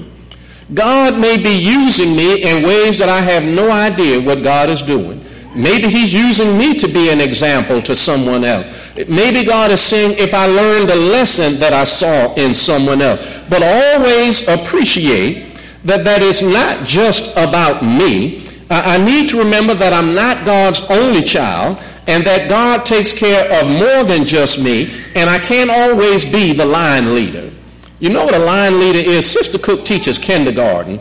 God 0.74 1.20
may 1.20 1.42
be 1.42 1.52
using 1.52 2.16
me 2.16 2.44
in 2.44 2.64
ways 2.64 2.98
that 2.98 3.10
I 3.10 3.22
have 3.22 3.44
no 3.44 3.70
idea 3.70 4.20
what 4.20 4.44
God 4.44 4.70
is 4.70 4.82
doing. 4.82 5.21
Maybe 5.54 5.90
he's 5.90 6.14
using 6.14 6.58
me 6.58 6.76
to 6.76 6.88
be 6.88 7.10
an 7.10 7.20
example 7.20 7.82
to 7.82 7.96
someone 7.96 8.44
else. 8.44 8.96
Maybe 9.08 9.44
God 9.44 9.72
is 9.72 9.82
saying 9.82 10.16
if 10.18 10.34
I 10.34 10.46
learned 10.46 10.90
a 10.90 10.96
lesson 10.96 11.60
that 11.60 11.74
I 11.74 11.84
saw 11.84 12.34
in 12.36 12.54
someone 12.54 13.02
else. 13.02 13.26
But 13.50 13.62
always 13.62 14.48
appreciate 14.48 15.60
that 15.84 16.04
that 16.04 16.22
is 16.22 16.42
not 16.42 16.86
just 16.86 17.32
about 17.32 17.84
me. 17.84 18.46
I 18.70 18.98
need 18.98 19.30
to 19.30 19.38
remember 19.38 19.74
that 19.74 19.92
I'm 19.92 20.16
not 20.16 20.46
God's 20.46 20.82
only 20.90 21.22
child 21.22 21.78
and 22.08 22.26
that 22.26 22.50
God 22.50 22.86
takes 22.86 23.12
care 23.12 23.52
of 23.52 23.68
more 23.68 24.04
than 24.06 24.26
just 24.26 24.64
me 24.64 24.94
and 25.16 25.30
I 25.30 25.40
can't 25.40 25.70
always 25.70 26.24
be 26.24 26.54
the 26.54 26.66
line 26.66 27.14
leader. 27.14 27.52
You 28.00 28.10
know 28.10 28.24
what 28.24 28.34
a 28.34 28.40
line 28.40 28.80
leader 28.80 29.00
is? 29.00 29.30
Sister 29.30 29.60
Cook 29.60 29.86
teaches 29.86 30.18
kindergarten. 30.18 31.00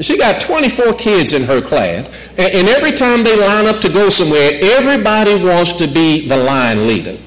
She 0.00 0.16
got 0.16 0.40
24 0.40 0.94
kids 0.94 1.32
in 1.32 1.42
her 1.42 1.60
class, 1.60 2.08
and 2.38 2.68
every 2.68 2.92
time 2.92 3.22
they 3.22 3.36
line 3.38 3.66
up 3.66 3.80
to 3.82 3.92
go 3.92 4.08
somewhere, 4.08 4.58
everybody 4.62 5.34
wants 5.34 5.72
to 5.74 5.86
be 5.86 6.26
the 6.26 6.36
line 6.36 6.86
leader. 6.86 7.18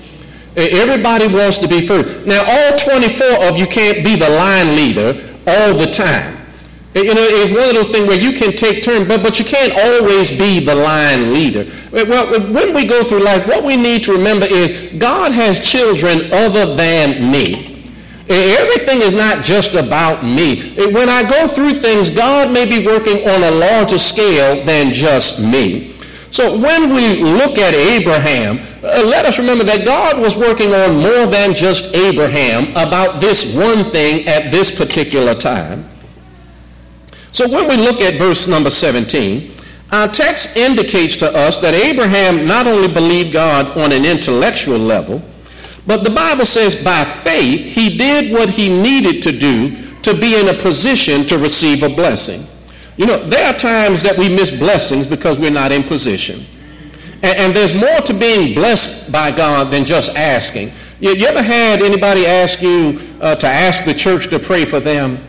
Everybody 0.58 1.28
wants 1.28 1.58
to 1.60 1.68
be 1.68 1.86
first. 1.86 2.26
Now, 2.26 2.44
all 2.48 2.78
24 2.78 3.48
of 3.48 3.58
you 3.58 3.68
can't 3.68 4.04
be 4.04 4.16
the 4.16 4.30
line 4.30 4.76
leader 4.76 5.10
all 5.46 5.78
the 5.78 5.92
time. 5.92 6.36
You 6.96 7.14
know, 7.14 7.28
it's 7.28 7.52
one 7.54 7.70
of 7.70 7.76
those 7.76 7.90
things 7.90 8.08
where 8.08 8.20
you 8.20 8.32
can 8.32 8.56
take 8.56 8.82
turns, 8.82 9.06
but, 9.06 9.22
but 9.22 9.38
you 9.38 9.44
can't 9.44 9.74
always 9.74 10.32
be 10.32 10.62
the 10.62 10.74
line 10.74 11.34
leader. 11.34 11.70
Well, 11.92 12.40
when 12.54 12.74
we 12.74 12.86
go 12.86 13.04
through 13.04 13.22
life, 13.22 13.46
what 13.48 13.66
we 13.66 13.76
need 13.76 14.06
to 14.06 14.14
remember 14.14 14.46
is 14.46 14.94
God 14.98 15.34
has 15.34 15.60
children 15.60 16.32
other 16.32 16.74
than 16.74 17.30
me. 17.30 17.75
Everything 18.28 19.02
is 19.02 19.14
not 19.14 19.44
just 19.44 19.76
about 19.76 20.24
me. 20.24 20.74
When 20.76 21.10
I 21.10 21.28
go 21.28 21.48
through 21.48 21.74
things, 21.74 22.10
God 22.10 22.52
may 22.52 22.68
be 22.68 22.86
working 22.86 23.28
on 23.30 23.44
a 23.44 23.52
larger 23.52 24.00
scale 24.00 24.64
than 24.66 24.92
just 24.92 25.40
me. 25.40 25.96
So 26.32 26.58
when 26.58 26.90
we 26.90 27.24
look 27.24 27.58
at 27.58 27.74
Abraham, 27.74 28.60
uh, 28.84 29.04
let 29.06 29.26
us 29.26 29.38
remember 29.38 29.64
that 29.64 29.86
God 29.86 30.20
was 30.20 30.36
working 30.36 30.74
on 30.74 30.98
more 30.98 31.28
than 31.28 31.54
just 31.54 31.94
Abraham 31.96 32.72
about 32.72 33.22
this 33.22 33.56
one 33.56 33.86
thing 33.86 34.28
at 34.28 34.52
this 34.52 34.76
particular 34.76 35.34
time. 35.34 35.88
So 37.32 37.48
when 37.48 37.68
we 37.68 37.78
look 37.78 38.02
at 38.02 38.18
verse 38.18 38.48
number 38.48 38.70
17, 38.70 39.54
our 39.92 40.08
text 40.08 40.58
indicates 40.58 41.16
to 41.18 41.32
us 41.34 41.60
that 41.60 41.74
Abraham 41.74 42.46
not 42.46 42.66
only 42.66 42.88
believed 42.88 43.34
God 43.34 43.78
on 43.78 43.92
an 43.92 44.04
intellectual 44.04 44.80
level, 44.80 45.22
but 45.88 46.04
the 46.04 46.10
Bible 46.10 46.46
says 46.46 46.76
by 46.76 47.04
faith, 47.04 47.74
he 47.74 47.98
did 47.98 48.32
what 48.32 48.50
he 48.50 48.70
needed 48.70 49.22
to 49.24 49.32
do 49.32 49.76
to 50.02 50.14
be 50.14 50.40
in 50.40 50.50
a 50.50 50.54
position 50.54 51.26
to 51.26 51.38
receive 51.38 51.84
a 51.84 51.90
blessing. 51.90 52.46
You 52.98 53.06
know, 53.06 53.24
there 53.24 53.54
are 53.54 53.58
times 53.58 54.02
that 54.04 54.18
we 54.18 54.30
miss 54.30 54.52
blessings 54.52 55.06
because 55.06 55.38
we're 55.38 55.52
not 55.52 55.72
in 55.72 55.84
position. 55.84 56.46
And, 57.22 57.38
and 57.38 57.56
there's 57.56 57.74
more 57.74 58.00
to 58.02 58.14
being 58.14 58.56
blessed 58.56 59.12
by 59.12 59.32
God 59.32 59.72
than 59.72 59.86
just 59.86 60.16
asking. 60.16 60.72
You, 61.00 61.14
you 61.14 61.26
ever 61.28 61.42
had 61.42 61.82
anybody 61.82 62.26
ask 62.26 62.62
you 62.62 63.02
uh, 63.20 63.36
to 63.36 63.48
ask 63.48 63.84
the 63.84 63.94
church 63.94 64.30
to 64.30 64.40
pray 64.40 64.66
for 64.66 64.80
them? 64.80 65.24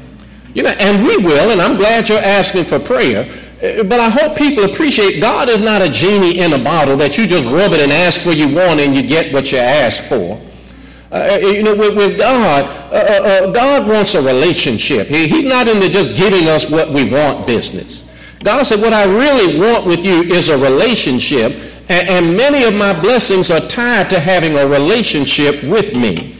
You 0.54 0.62
know, 0.62 0.70
and 0.70 1.06
we 1.06 1.16
will, 1.16 1.50
and 1.50 1.60
I'm 1.60 1.76
glad 1.76 2.08
you're 2.08 2.18
asking 2.18 2.64
for 2.64 2.78
prayer. 2.78 3.30
Uh, 3.62 3.82
but 3.84 3.98
I 4.00 4.10
hope 4.10 4.36
people 4.36 4.64
appreciate 4.64 5.20
God 5.20 5.48
is 5.48 5.62
not 5.62 5.80
a 5.80 5.88
genie 5.88 6.40
in 6.40 6.52
a 6.52 6.62
bottle 6.62 6.96
that 6.98 7.16
you 7.16 7.26
just 7.26 7.46
rub 7.46 7.72
it 7.72 7.80
and 7.80 7.90
ask 7.90 8.20
for 8.20 8.32
you 8.32 8.54
want 8.54 8.80
and 8.80 8.94
you 8.94 9.02
get 9.02 9.32
what 9.32 9.50
you 9.50 9.58
ask 9.58 10.02
for. 10.04 10.40
Uh, 11.10 11.38
you 11.40 11.62
know, 11.62 11.74
with, 11.74 11.96
with 11.96 12.18
God, 12.18 12.64
uh, 12.64 12.96
uh, 12.96 13.48
uh, 13.48 13.52
God 13.52 13.88
wants 13.88 14.14
a 14.14 14.20
relationship. 14.20 15.06
He, 15.06 15.26
he's 15.26 15.48
not 15.48 15.68
into 15.68 15.88
just 15.88 16.16
giving 16.16 16.48
us 16.48 16.70
what 16.70 16.90
we 16.90 17.08
want 17.08 17.46
business. 17.46 18.12
God 18.42 18.62
said, 18.64 18.80
what 18.80 18.92
I 18.92 19.04
really 19.04 19.58
want 19.58 19.86
with 19.86 20.04
you 20.04 20.22
is 20.22 20.48
a 20.50 20.58
relationship, 20.58 21.52
and, 21.88 22.08
and 22.08 22.36
many 22.36 22.64
of 22.64 22.74
my 22.74 22.98
blessings 23.00 23.50
are 23.50 23.60
tied 23.60 24.10
to 24.10 24.20
having 24.20 24.56
a 24.58 24.66
relationship 24.66 25.62
with 25.64 25.94
me. 25.94 26.35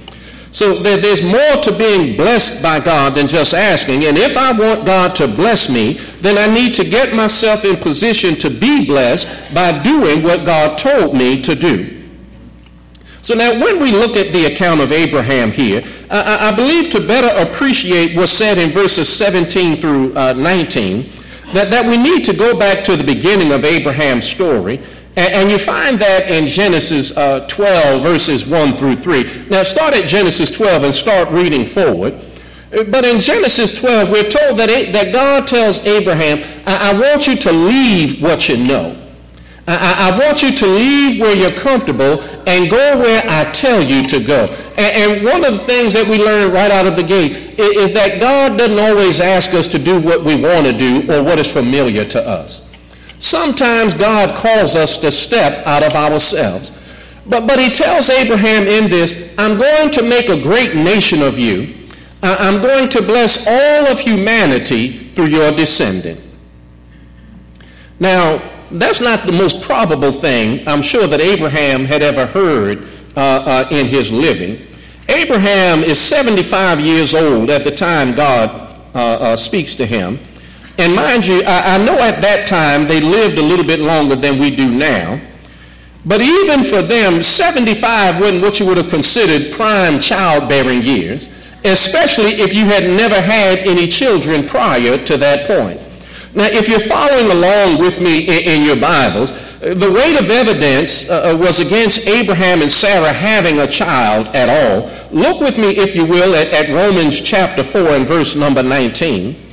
So 0.57 0.79
there, 0.79 0.97
there's 0.97 1.23
more 1.23 1.61
to 1.65 1.77
being 1.77 2.17
blessed 2.17 2.63
by 2.63 2.81
God 2.81 3.15
than 3.15 3.29
just 3.29 3.53
asking. 3.53 4.07
And 4.07 4.17
if 4.17 4.39
I 4.39 4.53
want 4.53 4.87
God 4.87 5.15
to 5.17 5.29
bless 5.29 5.69
me, 5.69 6.01
then 6.23 6.39
I 6.39 6.51
need 6.51 6.73
to 6.77 6.85
get 6.85 7.15
myself 7.15 7.67
in 7.67 7.77
position 7.77 8.37
to 8.37 8.49
be 8.49 8.87
blessed 8.87 9.53
by 9.53 9.83
doing 9.83 10.23
what 10.23 10.47
God 10.47 10.79
told 10.79 11.15
me 11.15 11.43
to 11.43 11.55
do. 11.55 12.03
So 13.21 13.35
now 13.35 13.53
when 13.63 13.83
we 13.83 13.93
look 13.93 14.17
at 14.17 14.33
the 14.33 14.47
account 14.47 14.81
of 14.81 14.93
Abraham 14.93 15.53
here, 15.53 15.85
I, 16.11 16.49
I 16.51 16.57
believe 16.57 16.89
to 16.93 17.07
better 17.07 17.37
appreciate 17.47 18.17
what's 18.17 18.33
said 18.33 18.57
in 18.57 18.71
verses 18.71 19.11
17 19.11 19.79
through 19.79 20.15
uh, 20.15 20.33
19, 20.33 21.13
that, 21.53 21.71
that 21.71 21.85
we 21.85 21.99
need 21.99 22.25
to 22.25 22.33
go 22.35 22.59
back 22.59 22.83
to 22.85 22.97
the 22.97 23.05
beginning 23.05 23.53
of 23.53 23.67
Abraham's 23.67 24.27
story. 24.27 24.81
And, 25.17 25.33
and 25.33 25.51
you 25.51 25.59
find 25.59 25.99
that 25.99 26.31
in 26.31 26.47
Genesis 26.47 27.17
uh, 27.17 27.47
12, 27.49 28.03
verses 28.03 28.47
1 28.47 28.77
through 28.77 28.97
3. 28.97 29.49
Now 29.49 29.63
start 29.63 29.95
at 29.95 30.07
Genesis 30.07 30.51
12 30.51 30.85
and 30.85 30.95
start 30.95 31.31
reading 31.31 31.65
forward. 31.65 32.15
But 32.71 33.05
in 33.07 33.21
Genesis 33.21 33.79
12, 33.79 34.11
we're 34.11 34.29
told 34.29 34.59
that, 34.59 34.69
it, 34.69 34.93
that 34.93 35.13
God 35.13 35.47
tells 35.47 35.87
Abraham, 35.87 36.39
I, 36.67 36.91
I 36.91 36.99
want 36.99 37.27
you 37.27 37.37
to 37.37 37.53
leave 37.53 38.21
what 38.21 38.49
you 38.49 38.59
know. 38.59 39.03
I, 39.69 40.13
I, 40.13 40.19
want 40.19 40.45
you 40.45 40.53
to 40.53 40.67
leave 40.67 41.21
where 41.21 41.35
you're 41.35 41.59
comfortable 41.59 42.23
and 42.47 42.71
go 42.71 42.99
where 42.99 43.21
I 43.27 43.51
tell 43.51 43.83
you 43.83 44.07
to 44.07 44.23
go. 44.23 44.47
And, 44.77 45.19
and 45.19 45.25
one 45.25 45.45
of 45.45 45.55
the 45.55 45.59
things 45.59 45.93
that 45.95 46.07
we 46.07 46.19
learn 46.19 46.53
right 46.53 46.71
out 46.71 46.87
of 46.87 46.95
the 46.95 47.03
gate 47.03 47.33
is, 47.59 47.89
is 47.89 47.95
that 47.95 48.21
God 48.21 48.59
doesn't 48.59 48.79
always 48.79 49.21
ask 49.21 49.55
us 49.55 49.67
to 49.69 49.79
do 49.79 50.01
what 50.01 50.25
we 50.25 50.37
want 50.37 50.67
to 50.67 50.73
do 50.77 51.11
or 51.13 51.25
what 51.25 51.41
is 51.41 51.51
familiar 51.51 52.05
to 52.05 52.29
us. 52.29 52.76
Sometimes 53.19 53.95
God 53.95 54.37
calls 54.37 54.77
us 54.77 54.99
to 54.99 55.11
step 55.11 55.67
out 55.67 55.83
of 55.83 55.93
ourselves. 55.93 56.73
But, 57.27 57.47
but 57.47 57.59
he 57.59 57.71
tells 57.71 58.09
Abraham 58.11 58.67
in 58.67 58.89
this, 58.89 59.35
I'm 59.39 59.59
going 59.59 59.91
to 59.93 60.03
make 60.03 60.29
a 60.29 60.41
great 60.41 60.77
nation 60.77 61.23
of 61.23 61.39
you. 61.39 61.75
I'm 62.23 62.61
going 62.61 62.89
to 62.91 63.03
bless 63.03 63.47
all 63.47 63.89
of 63.89 64.01
humanity 64.01 65.11
through 65.11 65.27
your 65.27 65.53
descendant. 65.53 66.21
Now, 68.01 68.43
that's 68.71 69.01
not 69.01 69.27
the 69.27 69.33
most 69.33 69.63
probable 69.63 70.13
thing 70.13 70.67
I'm 70.69 70.83
sure 70.83 71.07
that 71.07 71.21
Abraham 71.21 71.85
had 71.85 72.03
ever 72.03 72.27
heard 72.27 72.89
uh, 73.17 73.21
uh, 73.21 73.69
in 73.71 73.87
his 73.87 74.11
living. 74.11 74.67
Abraham 75.09 75.85
is 75.85 76.01
75 76.01 76.81
years 76.81 77.15
old 77.15 77.49
at 77.49 77.65
the 77.65 77.71
time 77.71 78.15
God 78.15 78.51
uh, 78.95 78.99
uh, 78.99 79.37
speaks 79.37 79.75
to 79.77 79.87
him. 79.87 80.19
And 80.79 80.95
mind 80.95 81.27
you, 81.27 81.43
I, 81.47 81.77
I 81.77 81.85
know 81.85 81.99
at 81.99 82.21
that 82.21 82.47
time 82.47 82.87
they 82.87 83.01
lived 83.01 83.39
a 83.39 83.43
little 83.43 83.65
bit 83.65 83.81
longer 83.81 84.15
than 84.15 84.39
we 84.39 84.55
do 84.55 84.71
now. 84.71 85.21
But 86.05 86.21
even 86.21 86.63
for 86.63 86.83
them, 86.83 87.23
75 87.23 88.21
wasn't 88.21 88.43
what 88.43 88.61
you 88.61 88.67
would 88.67 88.77
have 88.77 88.91
considered 88.91 89.53
prime 89.53 89.99
childbearing 89.99 90.83
years, 90.83 91.29
especially 91.65 92.41
if 92.41 92.55
you 92.55 92.65
had 92.65 92.85
never 92.85 93.21
had 93.21 93.59
any 93.59 93.89
children 93.89 94.47
prior 94.47 95.05
to 95.05 95.17
that 95.17 95.47
point. 95.49 95.81
Now, 96.35 96.45
if 96.45 96.69
you're 96.69 96.81
following 96.81 97.33
along 97.33 97.79
with 97.81 98.01
me 98.01 98.27
in, 98.29 98.61
in 98.61 98.67
your 98.67 98.77
Bibles, 98.77 99.33
the 99.59 99.91
weight 99.91 100.21
of 100.21 100.31
evidence 100.31 101.11
uh, 101.11 101.33
uh, 101.33 101.37
was 101.37 101.59
against 101.59 102.07
Abraham 102.07 102.61
and 102.61 102.71
Sarah 102.71 103.13
having 103.13 103.59
a 103.59 103.67
child 103.67 104.29
at 104.29 104.49
all. 104.49 104.89
Look 105.11 105.41
with 105.41 105.59
me, 105.59 105.71
if 105.71 105.97
you 105.97 106.05
will, 106.05 106.37
at, 106.37 106.49
at 106.49 106.69
Romans 106.69 107.21
chapter 107.21 107.65
4 107.65 107.81
and 107.93 108.07
verse 108.07 108.37
number 108.37 108.63
19. 108.63 109.46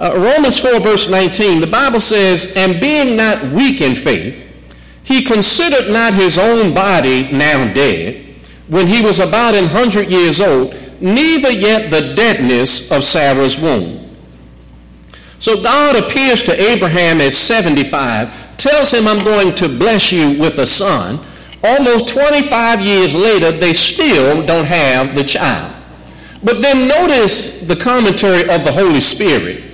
Uh, 0.00 0.14
Romans 0.14 0.60
4, 0.60 0.78
verse 0.80 1.08
19, 1.08 1.60
the 1.60 1.66
Bible 1.66 2.00
says, 2.00 2.52
And 2.54 2.80
being 2.80 3.16
not 3.16 3.42
weak 3.52 3.80
in 3.80 3.96
faith, 3.96 4.44
he 5.02 5.22
considered 5.22 5.90
not 5.92 6.14
his 6.14 6.38
own 6.38 6.72
body 6.72 7.32
now 7.32 7.72
dead, 7.72 8.24
when 8.68 8.86
he 8.86 9.02
was 9.02 9.18
about 9.18 9.54
an 9.54 9.66
hundred 9.66 10.10
years 10.10 10.40
old, 10.40 10.74
neither 11.00 11.50
yet 11.50 11.90
the 11.90 12.14
deadness 12.14 12.92
of 12.92 13.02
Sarah's 13.02 13.58
womb. 13.58 14.16
So 15.40 15.62
God 15.62 15.96
appears 15.96 16.42
to 16.44 16.60
Abraham 16.60 17.20
at 17.20 17.34
75, 17.34 18.56
tells 18.56 18.92
him, 18.92 19.08
I'm 19.08 19.24
going 19.24 19.54
to 19.56 19.68
bless 19.68 20.12
you 20.12 20.38
with 20.38 20.58
a 20.58 20.66
son. 20.66 21.24
Almost 21.64 22.08
25 22.08 22.80
years 22.82 23.14
later, 23.14 23.50
they 23.50 23.72
still 23.72 24.44
don't 24.44 24.66
have 24.66 25.14
the 25.14 25.24
child. 25.24 25.74
But 26.42 26.60
then 26.60 26.86
notice 26.86 27.62
the 27.62 27.76
commentary 27.76 28.48
of 28.48 28.64
the 28.64 28.72
Holy 28.72 29.00
Spirit. 29.00 29.67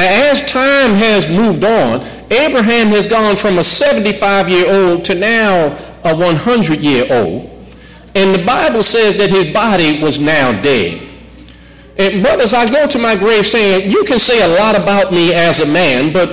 As 0.00 0.42
time 0.42 0.94
has 0.94 1.28
moved 1.28 1.64
on, 1.64 2.00
Abraham 2.30 2.88
has 2.88 3.06
gone 3.06 3.36
from 3.36 3.58
a 3.58 3.62
75 3.64 4.48
year 4.48 4.70
old 4.70 5.04
to 5.06 5.14
now 5.14 5.76
a 6.04 6.14
100 6.14 6.80
year 6.80 7.06
old. 7.10 7.50
And 8.14 8.34
the 8.34 8.44
Bible 8.44 8.82
says 8.82 9.16
that 9.18 9.30
his 9.30 9.52
body 9.52 10.02
was 10.02 10.18
now 10.18 10.52
dead. 10.62 11.08
And 11.98 12.22
brothers, 12.22 12.54
I 12.54 12.70
go 12.70 12.86
to 12.86 12.98
my 12.98 13.16
grave 13.16 13.44
saying, 13.44 13.90
you 13.90 14.04
can 14.04 14.20
say 14.20 14.42
a 14.44 14.56
lot 14.56 14.80
about 14.80 15.12
me 15.12 15.34
as 15.34 15.58
a 15.58 15.66
man, 15.66 16.12
but 16.12 16.28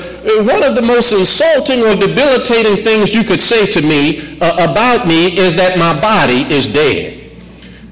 one 0.46 0.64
of 0.64 0.76
the 0.76 0.82
most 0.82 1.12
insulting 1.12 1.82
or 1.82 1.96
debilitating 1.96 2.84
things 2.84 3.16
you 3.16 3.24
could 3.24 3.42
say 3.42 3.66
to 3.72 3.82
me 3.82 4.38
uh, 4.42 4.72
about 4.72 5.08
me 5.08 5.36
is 5.38 5.56
that 5.56 5.80
my 5.80 6.00
body 6.00 6.42
is 6.54 6.68
dead. 6.68 7.15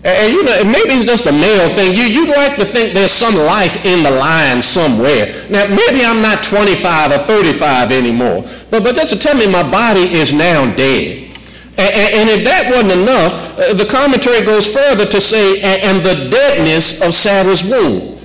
And 0.06 0.34
you 0.34 0.44
know, 0.44 0.64
maybe 0.66 1.00
it's 1.00 1.06
just 1.06 1.28
a 1.28 1.32
male 1.32 1.70
thing. 1.70 1.96
You, 1.96 2.04
you'd 2.04 2.36
like 2.36 2.58
to 2.58 2.66
think 2.66 2.94
there's 2.94 3.12
some 3.12 3.36
life 3.36 3.86
in 3.86 4.04
the 4.04 4.12
line 4.12 4.62
somewhere. 4.62 5.48
Now, 5.50 5.66
maybe 5.68 6.04
I'm 6.04 6.22
not 6.22 6.44
25 6.44 7.12
or 7.12 7.18
35 7.20 7.92
anymore, 7.92 8.44
but, 8.70 8.84
but 8.84 8.96
just 8.96 9.12
to 9.12 9.18
tell 9.18 9.36
me 9.36 9.48
my 9.48 9.64
body 9.64 10.02
is 10.02 10.34
now 10.34 10.74
dead. 10.76 11.38
And, 11.78 12.30
and 12.30 12.30
if 12.30 12.44
that 12.44 12.70
wasn't 12.70 13.02
enough, 13.02 13.58
uh, 13.58 13.74
the 13.74 13.86
commentary 13.86 14.46
goes 14.46 14.68
further 14.68 15.06
to 15.06 15.22
say, 15.22 15.62
and 15.62 16.06
the 16.06 16.30
deadness 16.30 17.02
of 17.02 17.14
Sarah's 17.14 17.64
womb. 17.64 18.20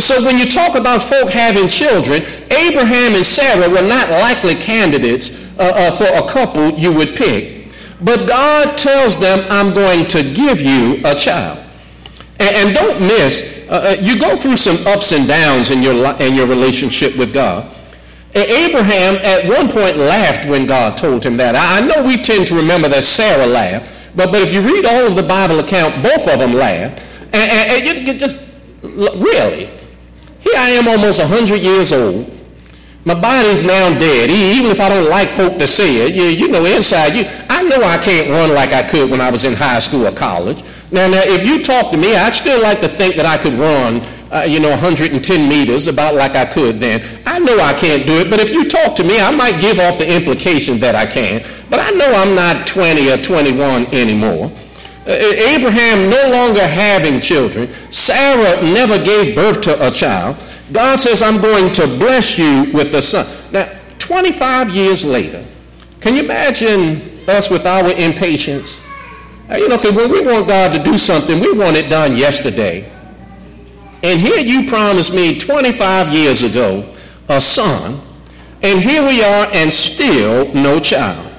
So 0.00 0.24
when 0.24 0.38
you 0.38 0.48
talk 0.48 0.76
about 0.76 1.02
folk 1.02 1.28
having 1.30 1.68
children, 1.68 2.22
Abraham 2.50 3.14
and 3.14 3.26
Sarah 3.26 3.68
were 3.68 3.86
not 3.86 4.08
likely 4.10 4.54
candidates 4.54 5.44
uh, 5.58 5.62
uh, 5.62 5.96
for 5.96 6.04
a 6.04 6.26
couple 6.26 6.70
you 6.70 6.92
would 6.92 7.16
pick. 7.16 7.53
But 8.00 8.28
God 8.28 8.76
tells 8.76 9.18
them, 9.18 9.46
I'm 9.50 9.72
going 9.72 10.06
to 10.08 10.22
give 10.22 10.60
you 10.60 11.00
a 11.04 11.14
child. 11.14 11.64
And, 12.40 12.56
and 12.56 12.74
don't 12.74 13.00
miss, 13.00 13.66
uh, 13.68 13.96
uh, 13.96 14.02
you 14.02 14.18
go 14.18 14.36
through 14.36 14.56
some 14.56 14.84
ups 14.86 15.12
and 15.12 15.28
downs 15.28 15.70
in 15.70 15.82
your, 15.82 15.94
in 16.20 16.34
your 16.34 16.46
relationship 16.46 17.16
with 17.16 17.32
God. 17.32 17.70
Abraham 18.34 19.14
at 19.22 19.46
one 19.46 19.70
point 19.70 19.96
laughed 19.96 20.48
when 20.48 20.66
God 20.66 20.96
told 20.96 21.22
him 21.24 21.36
that. 21.36 21.54
I 21.54 21.86
know 21.86 22.02
we 22.02 22.16
tend 22.16 22.48
to 22.48 22.56
remember 22.56 22.88
that 22.88 23.04
Sarah 23.04 23.46
laughed, 23.46 24.16
but, 24.16 24.32
but 24.32 24.42
if 24.42 24.52
you 24.52 24.60
read 24.60 24.84
all 24.86 25.06
of 25.06 25.14
the 25.14 25.22
Bible 25.22 25.60
account, 25.60 26.02
both 26.02 26.26
of 26.26 26.40
them 26.40 26.54
laughed. 26.54 27.00
And, 27.32 27.34
and, 27.34 27.88
and 27.88 28.08
you, 28.08 28.14
just, 28.14 28.44
really, 28.82 29.66
here 30.40 30.54
I 30.56 30.70
am 30.70 30.88
almost 30.88 31.20
100 31.20 31.62
years 31.62 31.92
old, 31.92 32.30
my 33.04 33.14
body's 33.14 33.64
now 33.64 33.90
dead. 33.98 34.30
Even 34.30 34.70
if 34.70 34.80
I 34.80 34.88
don't 34.88 35.08
like 35.08 35.28
folk 35.28 35.58
to 35.58 35.66
say 35.66 36.06
it, 36.06 36.14
you, 36.14 36.24
you 36.24 36.48
know, 36.48 36.64
inside 36.64 37.14
you, 37.14 37.24
know 37.68 37.82
I 37.82 37.98
can't 37.98 38.30
run 38.30 38.54
like 38.54 38.72
I 38.72 38.82
could 38.82 39.10
when 39.10 39.20
I 39.20 39.30
was 39.30 39.44
in 39.44 39.54
high 39.54 39.78
school 39.78 40.06
or 40.06 40.12
college. 40.12 40.62
Now, 40.90 41.08
now, 41.08 41.22
if 41.24 41.44
you 41.44 41.62
talk 41.62 41.90
to 41.90 41.96
me, 41.96 42.14
I'd 42.14 42.34
still 42.34 42.62
like 42.62 42.80
to 42.82 42.88
think 42.88 43.16
that 43.16 43.26
I 43.26 43.36
could 43.36 43.54
run, 43.54 44.00
uh, 44.30 44.44
you 44.46 44.60
know, 44.60 44.70
110 44.70 45.48
meters 45.48 45.86
about 45.86 46.14
like 46.14 46.36
I 46.36 46.44
could 46.44 46.78
then. 46.78 47.02
I 47.26 47.38
know 47.38 47.58
I 47.58 47.72
can't 47.74 48.06
do 48.06 48.20
it, 48.20 48.30
but 48.30 48.40
if 48.40 48.50
you 48.50 48.68
talk 48.68 48.94
to 48.96 49.04
me, 49.04 49.20
I 49.20 49.30
might 49.30 49.60
give 49.60 49.78
off 49.78 49.98
the 49.98 50.08
implication 50.08 50.78
that 50.80 50.94
I 50.94 51.06
can. 51.06 51.44
But 51.70 51.80
I 51.80 51.90
know 51.90 52.06
I'm 52.06 52.34
not 52.34 52.66
20 52.66 53.10
or 53.10 53.16
21 53.16 53.86
anymore. 53.94 54.52
Uh, 55.06 55.10
Abraham 55.10 56.08
no 56.08 56.30
longer 56.30 56.66
having 56.66 57.20
children. 57.20 57.72
Sarah 57.90 58.62
never 58.62 59.02
gave 59.02 59.34
birth 59.34 59.60
to 59.62 59.86
a 59.86 59.90
child. 59.90 60.36
God 60.72 60.98
says, 60.98 61.22
I'm 61.22 61.40
going 61.40 61.72
to 61.74 61.86
bless 61.86 62.38
you 62.38 62.70
with 62.72 62.94
a 62.94 63.02
son. 63.02 63.26
Now, 63.52 63.70
25 63.98 64.70
years 64.70 65.04
later, 65.04 65.44
can 66.00 66.16
you 66.16 66.22
imagine 66.22 67.13
us 67.28 67.50
with 67.50 67.66
our 67.66 67.90
impatience? 67.92 68.86
You 69.50 69.68
know, 69.68 69.76
because 69.76 69.92
when 69.92 70.10
we 70.10 70.22
want 70.22 70.48
God 70.48 70.72
to 70.72 70.82
do 70.82 70.96
something, 70.96 71.38
we 71.38 71.52
want 71.52 71.76
it 71.76 71.90
done 71.90 72.16
yesterday. 72.16 72.90
And 74.02 74.20
here 74.20 74.38
you 74.38 74.68
promised 74.68 75.14
me 75.14 75.38
25 75.38 76.12
years 76.12 76.42
ago 76.42 76.94
a 77.28 77.40
son, 77.40 78.00
and 78.62 78.80
here 78.80 79.02
we 79.06 79.22
are 79.22 79.48
and 79.52 79.72
still 79.72 80.52
no 80.54 80.78
child. 80.78 81.32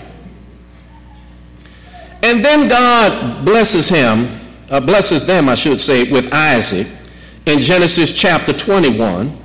And 2.23 2.43
then 2.43 2.67
God 2.67 3.45
blesses 3.45 3.87
him, 3.87 4.39
uh, 4.71 4.79
blesses 4.79 5.25
them, 5.25 5.47
I 5.47 5.55
should 5.55 5.79
say, 5.79 6.11
with 6.11 6.33
Isaac 6.33 6.87
in 7.45 7.59
Genesis 7.59 8.11
chapter 8.11 8.51
21. 8.51 9.35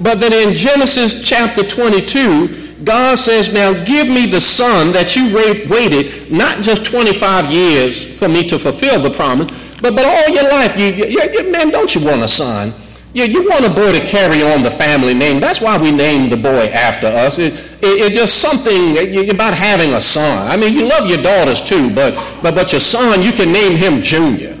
But 0.00 0.20
then 0.20 0.32
in 0.32 0.56
Genesis 0.56 1.24
chapter 1.28 1.64
22, 1.64 2.69
God 2.84 3.18
says, 3.18 3.52
Now 3.52 3.72
give 3.84 4.08
me 4.08 4.26
the 4.26 4.40
son 4.40 4.92
that 4.92 5.16
you 5.16 5.34
waited 5.34 6.30
not 6.30 6.62
just 6.62 6.84
25 6.84 7.52
years 7.52 8.18
for 8.18 8.28
me 8.28 8.46
to 8.48 8.58
fulfill 8.58 9.02
the 9.02 9.10
promise, 9.10 9.50
but, 9.80 9.94
but 9.94 10.04
all 10.04 10.28
your 10.28 10.44
life. 10.44 10.78
You, 10.78 10.86
you, 10.86 11.22
you, 11.32 11.50
man, 11.50 11.70
don't 11.70 11.94
you 11.94 12.04
want 12.04 12.22
a 12.22 12.28
son? 12.28 12.72
You, 13.12 13.24
you 13.24 13.48
want 13.48 13.64
a 13.66 13.70
boy 13.70 13.92
to 13.92 14.06
carry 14.06 14.42
on 14.42 14.62
the 14.62 14.70
family 14.70 15.14
name. 15.14 15.40
That's 15.40 15.60
why 15.60 15.76
we 15.76 15.90
named 15.90 16.30
the 16.30 16.36
boy 16.36 16.66
after 16.68 17.08
us. 17.08 17.38
It, 17.38 17.54
it, 17.82 18.12
it's 18.12 18.16
just 18.16 18.38
something 18.38 19.30
about 19.30 19.54
having 19.54 19.94
a 19.94 20.00
son. 20.00 20.46
I 20.48 20.56
mean, 20.56 20.72
you 20.74 20.86
love 20.86 21.08
your 21.08 21.22
daughters 21.22 21.60
too, 21.60 21.92
but, 21.92 22.14
but, 22.42 22.54
but 22.54 22.72
your 22.72 22.80
son, 22.80 23.22
you 23.22 23.32
can 23.32 23.52
name 23.52 23.76
him 23.76 24.00
Junior. 24.00 24.56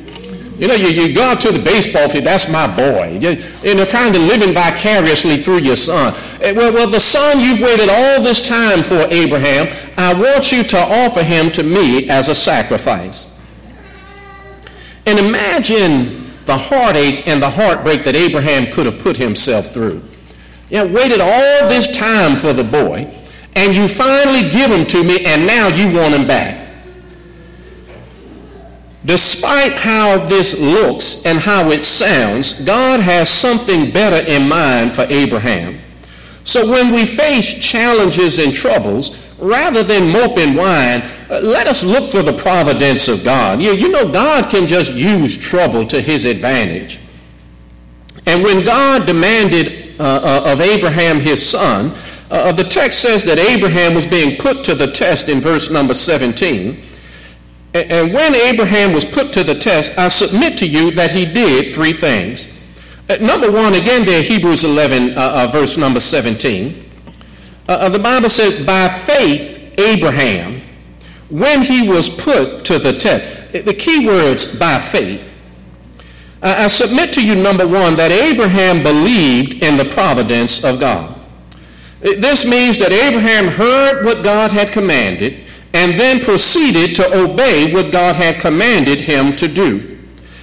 You 0.60 0.68
know, 0.68 0.74
you, 0.74 0.88
you 0.88 1.14
go 1.14 1.22
out 1.22 1.40
to 1.40 1.52
the 1.52 1.58
baseball 1.58 2.06
field, 2.10 2.24
that's 2.24 2.52
my 2.52 2.66
boy. 2.76 3.18
You, 3.18 3.42
you 3.62 3.74
know, 3.74 3.86
kind 3.86 4.14
of 4.14 4.20
living 4.20 4.52
vicariously 4.52 5.42
through 5.42 5.60
your 5.60 5.74
son. 5.74 6.14
Eh, 6.42 6.52
well, 6.52 6.70
well, 6.70 6.86
the 6.88 7.00
son 7.00 7.40
you've 7.40 7.60
waited 7.60 7.88
all 7.88 8.22
this 8.22 8.46
time 8.46 8.82
for, 8.82 9.06
Abraham, 9.10 9.74
I 9.96 10.12
want 10.12 10.52
you 10.52 10.62
to 10.62 10.76
offer 10.78 11.22
him 11.22 11.50
to 11.52 11.62
me 11.62 12.10
as 12.10 12.28
a 12.28 12.34
sacrifice. 12.34 13.40
And 15.06 15.18
imagine 15.18 16.26
the 16.44 16.58
heartache 16.58 17.26
and 17.26 17.42
the 17.42 17.48
heartbreak 17.48 18.04
that 18.04 18.14
Abraham 18.14 18.70
could 18.70 18.84
have 18.84 18.98
put 18.98 19.16
himself 19.16 19.72
through. 19.72 20.02
You 20.68 20.84
know, 20.84 20.86
waited 20.88 21.22
all 21.22 21.68
this 21.70 21.96
time 21.96 22.36
for 22.36 22.52
the 22.52 22.64
boy, 22.64 23.10
and 23.56 23.74
you 23.74 23.88
finally 23.88 24.50
give 24.50 24.70
him 24.70 24.84
to 24.88 25.02
me, 25.02 25.24
and 25.24 25.46
now 25.46 25.68
you 25.68 25.86
want 25.96 26.14
him 26.14 26.26
back. 26.26 26.59
Despite 29.04 29.72
how 29.72 30.18
this 30.26 30.58
looks 30.58 31.24
and 31.24 31.38
how 31.38 31.70
it 31.70 31.84
sounds, 31.84 32.64
God 32.64 33.00
has 33.00 33.30
something 33.30 33.90
better 33.90 34.26
in 34.26 34.48
mind 34.48 34.92
for 34.92 35.06
Abraham. 35.08 35.80
So 36.44 36.70
when 36.70 36.92
we 36.92 37.06
face 37.06 37.54
challenges 37.54 38.38
and 38.38 38.54
troubles, 38.54 39.18
rather 39.38 39.82
than 39.82 40.10
mope 40.10 40.36
and 40.36 40.56
whine, 40.56 41.02
uh, 41.30 41.40
let 41.42 41.66
us 41.66 41.82
look 41.82 42.10
for 42.10 42.22
the 42.22 42.32
providence 42.32 43.08
of 43.08 43.24
God. 43.24 43.62
You, 43.62 43.72
you 43.72 43.88
know, 43.88 44.10
God 44.10 44.50
can 44.50 44.66
just 44.66 44.92
use 44.92 45.36
trouble 45.36 45.86
to 45.86 46.00
his 46.00 46.24
advantage. 46.26 46.98
And 48.26 48.42
when 48.42 48.64
God 48.64 49.06
demanded 49.06 49.98
uh, 49.98 50.02
uh, 50.02 50.52
of 50.52 50.60
Abraham 50.60 51.20
his 51.20 51.46
son, 51.46 51.94
uh, 52.30 52.52
the 52.52 52.64
text 52.64 53.00
says 53.00 53.24
that 53.24 53.38
Abraham 53.38 53.94
was 53.94 54.06
being 54.06 54.38
put 54.38 54.62
to 54.64 54.74
the 54.74 54.90
test 54.90 55.28
in 55.28 55.40
verse 55.40 55.70
number 55.70 55.94
17. 55.94 56.82
And 57.72 58.12
when 58.12 58.34
Abraham 58.34 58.92
was 58.92 59.04
put 59.04 59.32
to 59.34 59.44
the 59.44 59.54
test, 59.54 59.96
I 59.96 60.08
submit 60.08 60.58
to 60.58 60.66
you 60.66 60.90
that 60.92 61.12
he 61.12 61.24
did 61.24 61.74
three 61.74 61.92
things. 61.92 62.58
Uh, 63.08 63.16
number 63.16 63.50
one, 63.50 63.74
again 63.74 64.04
there, 64.04 64.22
Hebrews 64.22 64.64
11, 64.64 65.16
uh, 65.16 65.20
uh, 65.20 65.46
verse 65.52 65.76
number 65.76 66.00
17. 66.00 66.90
Uh, 67.68 67.72
uh, 67.72 67.88
the 67.88 67.98
Bible 67.98 68.28
says, 68.28 68.64
by 68.66 68.88
faith, 68.88 69.74
Abraham, 69.78 70.60
when 71.28 71.62
he 71.62 71.88
was 71.88 72.08
put 72.08 72.64
to 72.64 72.78
the 72.78 72.92
test, 72.92 73.52
the 73.52 73.74
key 73.74 74.06
words, 74.06 74.58
by 74.58 74.80
faith. 74.80 75.28
I 76.42 76.68
submit 76.68 77.12
to 77.14 77.24
you, 77.24 77.34
number 77.34 77.68
one, 77.68 77.96
that 77.96 78.10
Abraham 78.10 78.82
believed 78.82 79.62
in 79.62 79.76
the 79.76 79.84
providence 79.84 80.64
of 80.64 80.80
God. 80.80 81.18
This 82.00 82.48
means 82.48 82.78
that 82.78 82.92
Abraham 82.92 83.46
heard 83.46 84.06
what 84.06 84.24
God 84.24 84.50
had 84.50 84.72
commanded 84.72 85.44
and 85.72 85.98
then 85.98 86.20
proceeded 86.20 86.96
to 86.96 87.22
obey 87.22 87.72
what 87.72 87.92
God 87.92 88.16
had 88.16 88.40
commanded 88.40 89.00
him 89.00 89.36
to 89.36 89.48
do. 89.48 89.98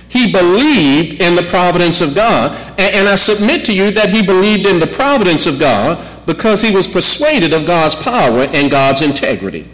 He 0.10 0.32
believed 0.32 1.22
in 1.22 1.36
the 1.36 1.44
providence 1.44 2.00
of 2.00 2.16
God, 2.16 2.56
and, 2.80 3.10
I 3.10 3.16
submit 3.16 3.66
to 3.66 3.74
you 3.74 3.92
that 3.92 4.10
he 4.10 4.26
believed 4.26 4.66
in 4.66 4.80
the 4.80 4.88
providence 4.88 5.46
of 5.46 5.60
God 5.60 6.06
because 6.26 6.62
he 6.62 6.72
was 6.74 6.88
persuaded 6.88 7.54
of 7.54 7.66
God's 7.66 7.96
power 7.96 8.48
and 8.54 8.72
God's 8.72 9.02
integrity. 9.02 9.68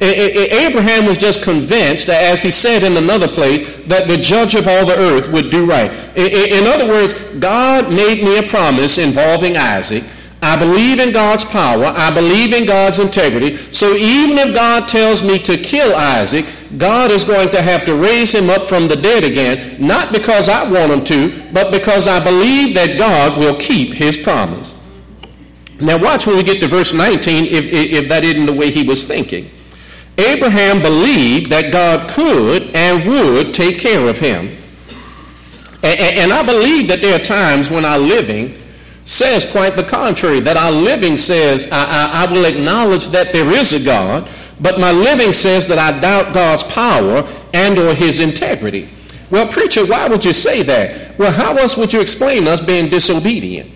Abraham 0.00 1.06
was 1.06 1.18
just 1.18 1.42
convinced, 1.42 2.08
as 2.08 2.40
he 2.40 2.50
said 2.50 2.82
in 2.82 2.96
another 2.96 3.28
place, 3.28 3.76
that 3.86 4.06
the 4.06 4.16
judge 4.16 4.54
of 4.54 4.68
all 4.68 4.86
the 4.86 4.96
earth 4.96 5.28
would 5.32 5.50
do 5.50 5.66
right. 5.66 5.90
In 6.16 6.66
other 6.66 6.86
words, 6.86 7.14
God 7.38 7.92
made 7.92 8.22
me 8.22 8.38
a 8.38 8.44
promise 8.44 8.96
involving 8.96 9.56
Isaac, 9.56 10.04
I 10.40 10.56
believe 10.56 11.00
in 11.00 11.12
God's 11.12 11.44
power. 11.44 11.84
I 11.84 12.14
believe 12.14 12.54
in 12.54 12.64
God's 12.64 13.00
integrity. 13.00 13.56
So 13.72 13.94
even 13.94 14.38
if 14.38 14.54
God 14.54 14.88
tells 14.88 15.22
me 15.22 15.38
to 15.40 15.56
kill 15.56 15.94
Isaac, 15.96 16.46
God 16.76 17.10
is 17.10 17.24
going 17.24 17.50
to 17.50 17.62
have 17.62 17.84
to 17.86 17.96
raise 17.96 18.32
him 18.32 18.48
up 18.48 18.68
from 18.68 18.86
the 18.86 18.96
dead 18.96 19.24
again, 19.24 19.84
not 19.84 20.12
because 20.12 20.48
I 20.48 20.68
want 20.70 20.92
him 20.92 21.04
to, 21.04 21.52
but 21.52 21.72
because 21.72 22.06
I 22.06 22.22
believe 22.22 22.74
that 22.74 22.98
God 22.98 23.38
will 23.38 23.58
keep 23.58 23.94
his 23.94 24.16
promise. 24.16 24.76
Now 25.80 25.98
watch 25.98 26.26
when 26.26 26.36
we 26.36 26.42
get 26.42 26.60
to 26.60 26.68
verse 26.68 26.92
19 26.92 27.46
if, 27.46 27.64
if 27.64 28.08
that 28.08 28.24
isn't 28.24 28.46
the 28.46 28.52
way 28.52 28.70
he 28.70 28.86
was 28.86 29.04
thinking. 29.04 29.50
Abraham 30.18 30.82
believed 30.82 31.50
that 31.50 31.72
God 31.72 32.10
could 32.10 32.74
and 32.74 33.08
would 33.08 33.54
take 33.54 33.78
care 33.78 34.08
of 34.08 34.18
him. 34.18 34.56
And, 35.82 36.00
and 36.00 36.32
I 36.32 36.42
believe 36.42 36.88
that 36.88 37.00
there 37.00 37.14
are 37.14 37.22
times 37.22 37.70
when 37.70 37.84
our 37.84 37.98
living 37.98 38.58
says 39.08 39.46
quite 39.50 39.74
the 39.74 39.82
contrary, 39.82 40.38
that 40.40 40.58
our 40.58 40.70
living 40.70 41.16
says, 41.16 41.66
I, 41.72 41.84
I, 41.84 42.24
I, 42.26 42.30
will 42.30 42.44
acknowledge 42.44 43.08
that 43.08 43.32
there 43.32 43.50
is 43.50 43.72
a 43.72 43.82
God, 43.82 44.28
but 44.60 44.78
my 44.78 44.92
living 44.92 45.32
says 45.32 45.66
that 45.68 45.78
I 45.78 45.98
doubt 45.98 46.34
God's 46.34 46.62
power 46.64 47.26
and 47.54 47.78
or 47.78 47.94
his 47.94 48.20
integrity. 48.20 48.90
Well, 49.30 49.48
preacher, 49.48 49.86
why 49.86 50.08
would 50.08 50.24
you 50.24 50.34
say 50.34 50.62
that? 50.62 51.18
Well, 51.18 51.32
how 51.32 51.56
else 51.56 51.76
would 51.76 51.92
you 51.92 52.00
explain 52.00 52.46
us 52.46 52.60
being 52.60 52.90
disobedient? 52.90 53.70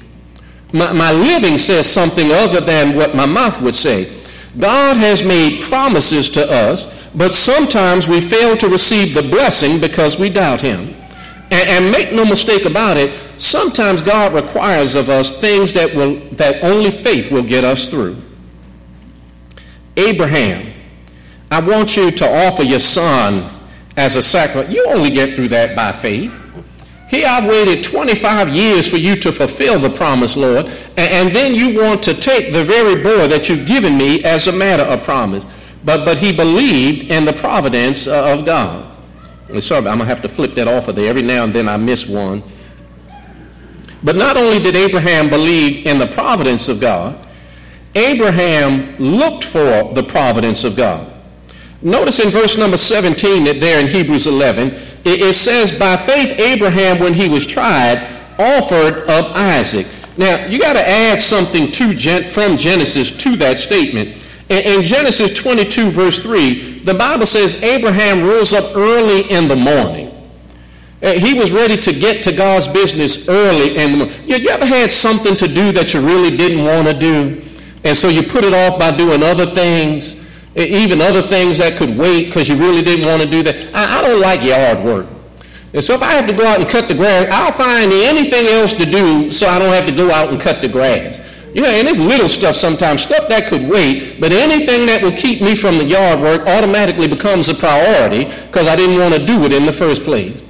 My, 0.73 0.93
my 0.93 1.13
living 1.13 1.57
says 1.57 1.91
something 1.91 2.31
other 2.31 2.61
than 2.61 2.95
what 2.95 3.15
my 3.15 3.27
mouth 3.27 3.61
would 3.63 3.75
say. 3.75 4.23
God 4.59 4.99
has 4.99 5.25
made 5.25 5.63
promises 5.63 6.29
to 6.31 6.51
us, 6.51 7.09
but 7.15 7.35
sometimes 7.35 8.07
we 8.07 8.21
fail 8.21 8.55
to 8.59 8.69
receive 8.69 9.15
the 9.15 9.23
blessing 9.23 9.81
because 9.81 10.19
we 10.19 10.29
doubt 10.29 10.61
Him. 10.61 10.95
And, 11.51 11.69
and, 11.69 11.91
make 11.91 12.13
no 12.13 12.25
mistake 12.25 12.65
about 12.65 12.97
it, 12.97 13.19
sometimes 13.39 14.03
God 14.03 14.35
requires 14.35 14.95
of 14.95 15.09
us 15.09 15.39
things 15.41 15.73
that, 15.75 15.95
will, 15.95 16.21
that 16.33 16.63
only 16.63 16.91
faith 16.91 17.31
will 17.31 17.43
get 17.43 17.65
us 17.65 17.89
through. 17.89 18.17
Abraham, 19.97 20.73
I 21.51 21.61
want 21.61 21.97
you 21.97 22.11
to 22.11 22.47
offer 22.47 22.63
your 22.63 22.79
son 22.79 23.51
as 23.97 24.17
a 24.17 24.23
sacrifice. 24.23 24.73
You 24.73 24.87
only 24.89 25.11
get 25.11 25.35
through 25.35 25.49
that 25.49 25.77
by 25.77 25.93
faith. 25.93 26.39
Here 27.11 27.27
I've 27.29 27.45
waited 27.45 27.85
25 27.85 28.49
years 28.49 28.89
for 28.89 28.97
you 28.97 29.17
to 29.17 29.31
fulfill 29.31 29.79
the 29.79 29.91
promise, 29.91 30.35
Lord, 30.35 30.73
and, 30.97 31.29
then 31.37 31.55
you 31.55 31.79
want 31.79 32.03
to 32.05 32.15
take 32.15 32.55
the 32.55 32.65
very 32.65 33.03
boy 33.03 33.29
that 33.29 33.51
you've 33.51 33.67
given 33.67 33.99
me 33.99 34.25
as 34.25 34.47
a 34.47 34.53
matter 34.53 34.85
of 34.85 35.03
promise. 35.03 35.47
But, 35.85 36.07
but 36.07 36.17
he 36.17 36.33
believed 36.33 37.11
in 37.11 37.27
the 37.27 37.33
providence 37.35 38.07
uh, 38.07 38.33
of 38.33 38.47
God. 38.47 38.91
Sorry, 39.61 39.81
I'm 39.81 39.85
going 39.85 39.99
to 39.99 40.05
have 40.07 40.23
to 40.23 40.29
flip 40.29 40.55
that 40.55 40.67
off 40.67 40.89
of 40.89 40.95
there. 40.95 41.11
Every 41.11 41.21
now 41.21 41.45
and 41.45 41.53
then 41.53 41.69
I 41.69 41.77
miss 41.77 42.09
one. 42.09 42.43
But 44.05 44.17
not 44.17 44.37
only 44.37 44.59
did 44.59 44.77
Abraham 44.77 45.31
believe 45.31 45.87
in 45.87 45.99
the 45.99 46.07
providence 46.07 46.69
of 46.69 46.81
God, 46.81 47.19
Abraham 47.95 48.97
looked 48.97 49.45
for 49.45 49.93
the 49.93 50.03
providence 50.03 50.65
of 50.65 50.77
God. 50.77 51.13
Notice 51.83 52.21
in 52.21 52.31
verse 52.31 52.57
number 52.57 52.77
17 52.77 53.45
that 53.45 53.61
there 53.61 53.81
in 53.81 53.89
Hebrews 53.89 54.27
11, 54.27 54.75
it, 55.05 55.35
says, 55.35 55.73
By 55.77 55.97
faith, 55.97 56.39
Abraham, 56.39 57.01
when 57.01 57.13
he 57.13 57.29
was 57.29 57.47
tried, 57.47 58.09
offered 58.39 59.09
up 59.09 59.37
Isaac. 59.37 59.87
Now, 60.17 60.47
you 60.47 60.59
got 60.59 60.75
to 60.75 60.89
add 60.89 61.21
something 61.21 61.71
to, 61.73 62.29
from 62.29 62.57
Genesis 62.57 63.11
to 63.11 63.37
that 63.37 63.59
statement. 63.59 64.27
In 64.49 64.85
Genesis 64.85 65.37
22, 65.37 65.91
verse 65.91 66.21
3, 66.21 66.81
the 66.81 66.95
Bible 66.95 67.27
says 67.27 67.63
Abraham 67.63 68.23
rose 68.23 68.53
up 68.53 68.77
early 68.77 69.31
in 69.31 69.49
the 69.49 69.57
morning. 69.57 70.12
Uh, 71.03 71.13
he 71.15 71.35
was 71.35 71.51
ready 71.51 71.77
to 71.77 71.93
get 71.93 72.23
to 72.23 72.33
God's 72.33 72.69
business 72.69 73.29
early 73.29 73.75
the 73.75 73.97
morning. 73.97 74.15
You, 74.25 74.49
ever 74.49 74.65
had 74.65 74.93
something 74.93 75.37
to 75.37 75.49
do 75.49 75.73
that 75.73 75.95
you 75.95 76.01
really 76.01 76.37
didn't 76.37 76.65
want 76.65 76.87
to 76.87 76.95
do? 76.95 77.43
And 77.85 77.97
so 77.97 78.09
you 78.09 78.23
put 78.23 78.45
it 78.45 78.55
off 78.55 78.79
by 78.79 78.97
doing 78.97 79.23
other 79.23 79.47
things? 79.47 80.23
even 80.55 81.01
other 81.01 81.23
things 81.23 81.57
that 81.57 81.79
could 81.79 81.97
wait 81.97 82.27
because 82.27 82.47
you 82.47 82.57
really 82.57 82.83
didn't 82.83 83.07
want 83.07 83.23
to 83.23 83.29
do 83.29 83.43
that. 83.43 83.57
I, 83.75 83.99
I, 83.99 84.03
don't 84.03 84.21
like 84.21 84.43
yard 84.43 84.85
work. 84.85 85.07
And 85.73 85.83
so 85.83 85.95
if 85.95 86.03
I 86.03 86.13
have 86.13 86.29
to 86.29 86.37
go 86.37 86.45
out 86.47 86.61
and 86.61 86.69
cut 86.69 86.89
the 86.89 86.95
grass, 86.95 87.27
I'll 87.33 87.53
find 87.53 87.91
anything 87.91 88.47
else 88.49 88.75
to 88.75 88.85
do 88.85 89.33
so 89.33 89.47
I 89.47 89.59
don't 89.59 89.73
have 89.73 89.87
to 89.87 89.95
go 89.95 90.11
out 90.11 90.29
and 90.29 90.39
cut 90.39 90.61
the 90.61 90.69
grass. 90.69 91.21
You 91.55 91.63
know, 91.63 91.69
and 91.69 91.89
it's 91.89 91.99
little 91.99 92.29
stuff 92.29 92.55
sometimes, 92.57 93.03
stuff 93.03 93.29
that 93.29 93.47
could 93.47 93.67
wait, 93.67 94.21
but 94.21 94.33
anything 94.33 94.85
that 94.87 95.01
will 95.03 95.17
keep 95.17 95.41
me 95.41 95.55
from 95.55 95.79
the 95.79 95.85
yard 95.85 96.21
work 96.21 96.43
automatically 96.47 97.09
becomes 97.09 97.49
a 97.49 97.55
priority 97.55 98.25
because 98.25 98.69
I 98.69 98.77
didn't 98.77 98.99
want 98.99 99.15
to 99.15 99.25
do 99.25 99.45
it 99.45 99.53
in 99.53 99.65
the 99.65 99.73
first 99.73 100.03
place. 100.03 100.43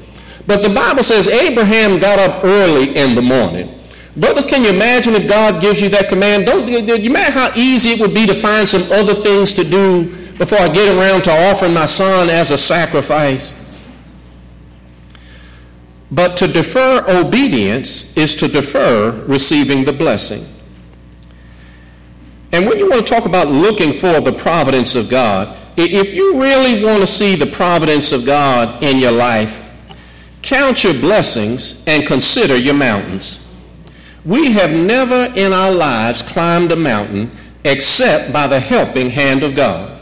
But 0.46 0.62
the 0.62 0.70
Bible 0.70 1.02
says 1.02 1.28
Abraham 1.28 1.98
got 1.98 2.18
up 2.18 2.44
early 2.44 2.96
in 2.96 3.14
the 3.14 3.22
morning. 3.22 3.78
Brothers, 4.16 4.44
can 4.44 4.62
you 4.62 4.70
imagine 4.70 5.14
if 5.14 5.28
God 5.28 5.62
gives 5.62 5.80
you 5.80 5.88
that 5.90 6.08
command? 6.08 6.44
Don't 6.46 6.68
you 6.68 6.78
imagine 6.78 7.32
how 7.32 7.50
easy 7.56 7.90
it 7.90 8.00
would 8.00 8.12
be 8.12 8.26
to 8.26 8.34
find 8.34 8.68
some 8.68 8.82
other 8.92 9.14
things 9.14 9.52
to 9.52 9.64
do 9.64 10.14
before 10.36 10.58
I 10.58 10.68
get 10.68 10.94
around 10.94 11.24
to 11.24 11.50
offering 11.50 11.72
my 11.72 11.86
son 11.86 12.28
as 12.28 12.50
a 12.50 12.58
sacrifice? 12.58 13.58
But 16.10 16.36
to 16.38 16.46
defer 16.46 17.04
obedience 17.08 18.14
is 18.18 18.34
to 18.36 18.48
defer 18.48 19.24
receiving 19.26 19.84
the 19.84 19.94
blessing. 19.94 20.44
And 22.52 22.66
when 22.66 22.78
you 22.78 22.90
want 22.90 23.06
to 23.06 23.10
talk 23.14 23.24
about 23.24 23.48
looking 23.48 23.94
for 23.94 24.20
the 24.20 24.32
providence 24.32 24.94
of 24.94 25.08
God, 25.08 25.56
if 25.78 26.12
you 26.12 26.38
really 26.38 26.84
want 26.84 27.00
to 27.00 27.06
see 27.06 27.34
the 27.34 27.46
providence 27.46 28.12
of 28.12 28.26
God 28.26 28.84
in 28.84 28.98
your 28.98 29.12
life, 29.12 29.61
count 30.42 30.84
your 30.84 30.94
blessings 30.94 31.84
and 31.86 32.06
consider 32.06 32.56
your 32.56 32.74
mountains. 32.74 33.48
We 34.24 34.52
have 34.52 34.72
never 34.72 35.32
in 35.34 35.52
our 35.52 35.72
lives 35.72 36.22
climbed 36.22 36.72
a 36.72 36.76
mountain 36.76 37.30
except 37.64 38.32
by 38.32 38.46
the 38.46 38.60
helping 38.60 39.08
hand 39.08 39.42
of 39.42 39.54
God. 39.54 40.00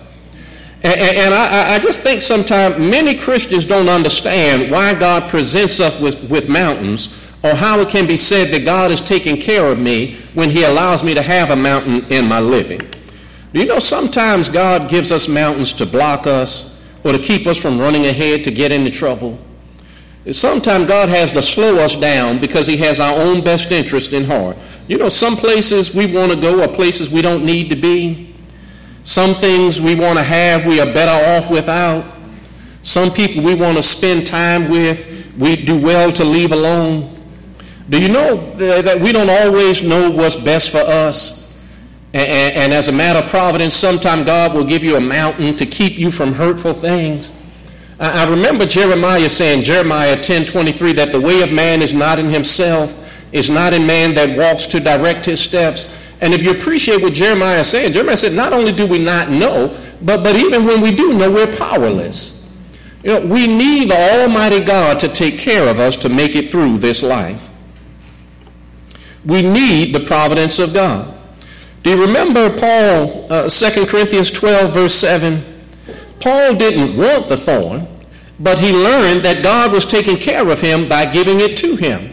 And, 0.83 0.99
and 0.99 1.35
I, 1.35 1.75
I, 1.75 1.79
just 1.79 2.01
think 2.01 2.23
sometimes 2.23 2.79
many 2.79 3.15
Christians 3.15 3.67
don't 3.67 3.89
understand 3.89 4.71
why 4.71 4.95
God 4.95 5.29
presents 5.29 5.79
us 5.79 6.01
with, 6.01 6.31
with 6.31 6.49
mountains 6.49 7.19
or 7.43 7.55
how 7.55 7.81
it 7.81 7.91
can 7.91 8.07
be 8.07 8.17
said 8.17 8.49
that 8.49 8.65
God 8.65 8.91
is 8.91 9.03
taking 9.03 9.39
care 9.39 9.67
of 9.67 9.79
me 9.79 10.17
when 10.33 10.49
he 10.49 10.65
allows 10.65 11.05
me 11.05 11.15
to 11.15 11.23
have 11.23 11.51
a 11.51 11.57
mountain 11.57 12.05
in 12.11 12.27
my 12.27 12.41
living. 12.41 12.81
You 13.53 13.67
know 13.67 13.79
sometimes 13.79 14.49
God 14.49 14.89
gives 14.89 15.13
us 15.13 15.29
mountains 15.29 15.75
to 15.75 15.87
block 15.87 16.27
us 16.27 16.83
or 17.05 17.13
to 17.13 17.19
keep 17.19 17.47
us 17.47 17.59
from 17.59 17.79
running 17.79 18.07
ahead 18.07 18.45
to 18.45 18.51
get 18.51 18.73
into 18.73 18.91
trouble? 18.91 19.39
Sometimes 20.33 20.87
God 20.87 21.09
has 21.09 21.33
to 21.33 21.41
slow 21.41 21.79
us 21.79 21.97
down 21.97 22.41
because 22.41 22.67
he 22.67 22.77
has 22.79 23.01
our 23.01 23.19
own 23.19 23.43
best 23.43 23.73
interest 23.73 24.13
in 24.13 24.25
heart. 24.25 24.57
You 24.87 24.99
know, 24.99 25.09
some 25.09 25.37
places 25.37 25.95
we 25.95 26.07
want 26.07 26.31
to 26.33 26.39
go 26.39 26.63
are 26.63 26.69
places 26.69 27.11
we 27.11 27.23
don't 27.23 27.45
need 27.45 27.71
to 27.71 27.77
be. 27.77 28.35
Some 29.03 29.35
things 29.35 29.81
we 29.81 29.95
want 29.95 30.19
to 30.19 30.25
have 30.25 30.67
we 30.67 30.79
are 30.81 30.93
better 30.93 31.41
off 31.41 31.51
without. 31.51 32.05
Some 32.83 33.11
people 33.11 33.43
we 33.43 33.55
want 33.55 33.77
to 33.77 33.83
spend 33.83 34.27
time 34.27 34.69
with 34.69 35.07
we 35.39 35.57
do 35.57 35.81
well 35.81 36.13
to 36.13 36.25
leave 36.25 36.53
alone. 36.53 37.17
Do 37.89 38.01
you 38.01 38.09
know 38.09 38.55
that 38.57 39.01
we 39.01 39.13
don't 39.13 39.31
always 39.31 39.83
know 39.83 40.11
what's 40.11 40.37
best 40.37 40.71
for 40.71 40.79
us? 40.79 41.59
And, 42.13 42.73
as 42.73 42.89
a 42.89 42.93
matter 42.93 43.21
of 43.21 43.31
providence, 43.31 43.75
sometimes 43.75 44.27
God 44.27 44.55
will 44.55 44.65
give 44.65 44.83
you 44.83 44.97
a 44.97 45.01
mountain 45.01 45.57
to 45.57 45.65
keep 45.65 45.99
you 45.99 46.11
from 46.11 46.33
hurtful 46.33 46.75
things. 46.75 47.33
I 48.01 48.25
remember 48.25 48.65
Jeremiah 48.65 49.29
saying, 49.29 49.63
Jeremiah 49.63 50.17
10:23, 50.17 50.95
that 50.95 51.13
the 51.13 51.21
way 51.21 51.43
of 51.43 51.53
man 51.53 51.83
is 51.83 51.93
not 51.93 52.19
in 52.19 52.31
himself, 52.31 52.95
is 53.31 53.51
not 53.51 53.75
in 53.75 53.87
man 53.87 54.15
that 54.15 54.39
walks 54.39 54.65
to 54.69 54.81
direct 54.81 55.27
his 55.27 55.39
steps. 55.39 55.95
And 56.23 56.33
if 56.33 56.43
you 56.43 56.51
appreciate 56.51 57.03
what 57.03 57.13
Jeremiah 57.13 57.61
is 57.61 57.69
saying, 57.69 57.93
Jeremiah 57.93 58.17
said, 58.17 58.33
not 58.33 58.53
only 58.53 58.73
do 58.73 58.87
we 58.87 58.99
not 58.99 59.31
know, 59.31 59.77
but, 60.03 60.23
but 60.23 60.35
even 60.37 60.65
when 60.65 60.81
we 60.81 60.95
do 60.95 61.13
know, 61.13 61.31
we're 61.31 61.55
powerless. 61.57 62.51
You 63.03 63.13
know, 63.13 63.27
we 63.27 63.47
need 63.47 63.91
the 63.91 64.21
Almighty 64.21 64.61
God 64.61 64.99
to 65.01 65.09
take 65.09 65.39
care 65.39 65.69
of 65.69 65.79
us 65.79 65.97
to 65.99 66.09
make 66.09 66.37
it 66.37 66.51
through 66.51 66.79
this 66.79 67.03
life. 67.03 67.49
We 69.25 69.43
need 69.43 69.95
the 69.95 70.01
providence 70.01 70.59
of 70.59 70.73
God. 70.75 71.15
Do 71.83 71.91
you 71.91 72.01
remember 72.03 72.51
Paul, 72.59 73.27
uh, 73.31 73.49
2 73.49 73.87
Corinthians 73.87 74.31
12, 74.31 74.73
verse 74.73 74.95
7? 74.95 75.50
Paul 76.21 76.55
didn't 76.55 76.97
want 76.97 77.29
the 77.29 77.37
thorn, 77.37 77.89
but 78.39 78.59
he 78.59 78.73
learned 78.73 79.25
that 79.25 79.43
God 79.43 79.73
was 79.73 79.85
taking 79.87 80.17
care 80.17 80.49
of 80.49 80.61
him 80.61 80.89
by 80.89 81.07
giving 81.07 81.41
it 81.41 81.57
to 81.59 81.77
him. 81.77 82.11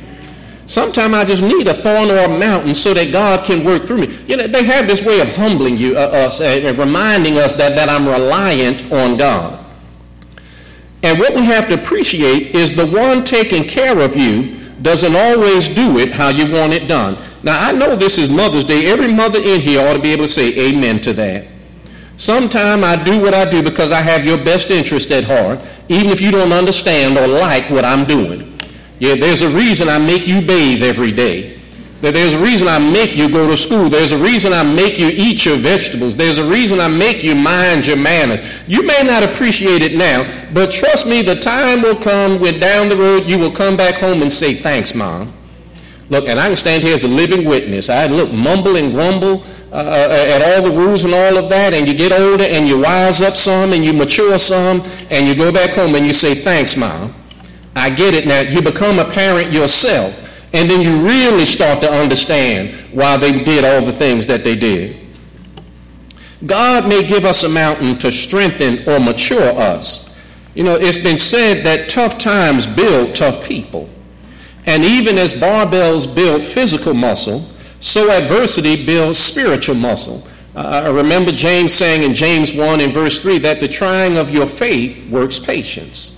Sometimes 0.65 1.13
I 1.13 1.23
just 1.23 1.41
need 1.41 1.67
a 1.67 1.73
thorn 1.73 2.11
or 2.11 2.17
a 2.17 2.39
mountain 2.39 2.75
so 2.75 2.93
that 2.93 3.13
God 3.13 3.45
can 3.45 3.63
work 3.63 3.85
through 3.85 3.99
me. 3.99 4.17
You 4.27 4.35
know, 4.35 4.47
they 4.47 4.65
have 4.65 4.85
this 4.85 5.01
way 5.01 5.21
of 5.21 5.33
humbling 5.33 5.77
you, 5.77 5.97
uh, 5.97 6.01
us, 6.01 6.41
uh, 6.41 6.73
reminding 6.77 7.37
us 7.37 7.53
that, 7.53 7.75
that 7.77 7.87
I'm 7.87 8.05
reliant 8.05 8.91
on 8.91 9.17
God. 9.17 9.63
And 11.03 11.17
what 11.19 11.33
we 11.33 11.45
have 11.45 11.69
to 11.69 11.75
appreciate 11.75 12.53
is 12.53 12.75
the 12.75 12.85
one 12.85 13.23
taking 13.23 13.63
care 13.63 13.97
of 13.99 14.17
you 14.17 14.57
doesn't 14.81 15.15
always 15.15 15.69
do 15.69 15.99
it 15.99 16.11
how 16.11 16.29
you 16.29 16.51
want 16.51 16.73
it 16.73 16.87
done. 16.87 17.17
Now, 17.43 17.65
I 17.65 17.71
know 17.71 17.95
this 17.95 18.17
is 18.17 18.29
Mother's 18.29 18.65
Day. 18.65 18.91
Every 18.91 19.11
mother 19.11 19.39
in 19.41 19.61
here 19.61 19.87
ought 19.87 19.93
to 19.93 20.01
be 20.01 20.11
able 20.11 20.25
to 20.25 20.27
say 20.27 20.69
amen 20.69 20.99
to 21.01 21.13
that. 21.13 21.47
Sometimes 22.17 22.83
I 22.83 23.01
do 23.03 23.21
what 23.21 23.35
I 23.35 23.47
do 23.47 23.61
because 23.61 23.91
I 23.91 24.01
have 24.01 24.25
your 24.25 24.43
best 24.43 24.71
interest 24.71 25.11
at 25.11 25.23
heart, 25.23 25.59
even 25.87 26.07
if 26.09 26.19
you 26.19 26.31
don't 26.31 26.51
understand 26.51 27.17
or 27.17 27.27
like 27.27 27.69
what 27.69 27.85
I'm 27.85 28.05
doing. 28.05 28.59
Yeah, 28.99 29.15
there's 29.15 29.41
a 29.41 29.49
reason 29.49 29.87
I 29.87 29.99
make 29.99 30.27
you 30.27 30.41
bathe 30.41 30.81
every 30.81 31.11
day. 31.11 31.57
There's 32.01 32.33
a 32.33 32.39
reason 32.39 32.67
I 32.67 32.77
make 32.77 33.15
you 33.15 33.29
go 33.29 33.47
to 33.47 33.57
school. 33.57 33.89
There's 33.89 34.11
a 34.11 34.17
reason 34.17 34.53
I 34.53 34.63
make 34.63 34.99
you 34.99 35.09
eat 35.11 35.45
your 35.45 35.57
vegetables. 35.57 36.15
There's 36.15 36.37
a 36.37 36.47
reason 36.47 36.79
I 36.79 36.87
make 36.87 37.23
you 37.23 37.33
mind 37.35 37.87
your 37.87 37.97
manners. 37.97 38.39
You 38.67 38.83
may 38.83 39.01
not 39.03 39.23
appreciate 39.23 39.81
it 39.81 39.95
now, 39.95 40.51
but 40.53 40.71
trust 40.71 41.07
me, 41.07 41.21
the 41.21 41.35
time 41.35 41.81
will 41.81 41.95
come 41.95 42.39
when 42.39 42.59
down 42.59 42.89
the 42.89 42.97
road 42.97 43.25
you 43.25 43.39
will 43.39 43.51
come 43.51 43.75
back 43.75 43.95
home 43.95 44.21
and 44.21 44.31
say, 44.31 44.53
thanks, 44.53 44.93
Mom. 44.93 45.33
Look, 46.09 46.29
and 46.29 46.39
I 46.39 46.47
can 46.47 46.55
stand 46.55 46.83
here 46.83 46.93
as 46.93 47.03
a 47.03 47.07
living 47.07 47.45
witness. 47.45 47.89
I 47.89 48.05
look, 48.07 48.31
mumble 48.31 48.75
and 48.75 48.91
grumble 48.91 49.43
uh, 49.71 49.75
uh, 49.75 50.25
at 50.35 50.41
all 50.41 50.69
the 50.69 50.75
rules 50.75 51.03
and 51.03 51.13
all 51.13 51.37
of 51.37 51.49
that, 51.49 51.73
and 51.73 51.87
you 51.87 51.93
get 51.93 52.11
older 52.11 52.45
and 52.45 52.67
you 52.67 52.79
wise 52.79 53.21
up 53.21 53.35
some 53.35 53.73
and 53.73 53.83
you 53.83 53.93
mature 53.93 54.39
some, 54.39 54.81
and 55.09 55.27
you 55.27 55.35
go 55.35 55.51
back 55.51 55.71
home 55.71 55.95
and 55.95 56.05
you 56.05 56.13
say, 56.13 56.35
thanks, 56.35 56.77
Mom. 56.77 57.13
I 57.75 57.89
get 57.89 58.13
it 58.13 58.25
now. 58.25 58.41
You 58.41 58.61
become 58.61 58.97
a 58.97 59.05
parent 59.05 59.51
yourself, 59.51 60.47
and 60.53 60.69
then 60.69 60.81
you 60.81 61.05
really 61.05 61.45
start 61.45 61.81
to 61.81 61.91
understand 61.91 62.75
why 62.91 63.17
they 63.17 63.43
did 63.43 63.65
all 63.65 63.85
the 63.85 63.93
things 63.93 64.25
that 64.27 64.43
they 64.43 64.55
did. 64.55 65.05
God 66.45 66.87
may 66.87 67.05
give 67.05 67.25
us 67.25 67.43
a 67.43 67.49
mountain 67.49 67.97
to 67.99 68.11
strengthen 68.11 68.87
or 68.87 68.99
mature 68.99 69.49
us. 69.59 70.17
You 70.55 70.63
know, 70.63 70.75
it's 70.75 70.97
been 70.97 71.17
said 71.17 71.65
that 71.65 71.89
tough 71.89 72.17
times 72.17 72.65
build 72.65 73.15
tough 73.15 73.43
people. 73.43 73.89
And 74.65 74.83
even 74.83 75.17
as 75.17 75.33
barbells 75.33 76.13
build 76.13 76.43
physical 76.43 76.93
muscle, 76.93 77.47
so 77.79 78.09
adversity 78.11 78.85
builds 78.85 79.17
spiritual 79.17 79.75
muscle. 79.75 80.27
Uh, 80.55 80.81
I 80.85 80.89
remember 80.89 81.31
James 81.31 81.73
saying 81.73 82.03
in 82.03 82.13
James 82.15 82.53
1 82.53 82.81
in 82.81 82.91
verse 82.91 83.21
3 83.21 83.37
that 83.39 83.59
the 83.59 83.67
trying 83.67 84.17
of 84.17 84.31
your 84.31 84.47
faith 84.47 85.07
works 85.09 85.39
patience. 85.39 86.17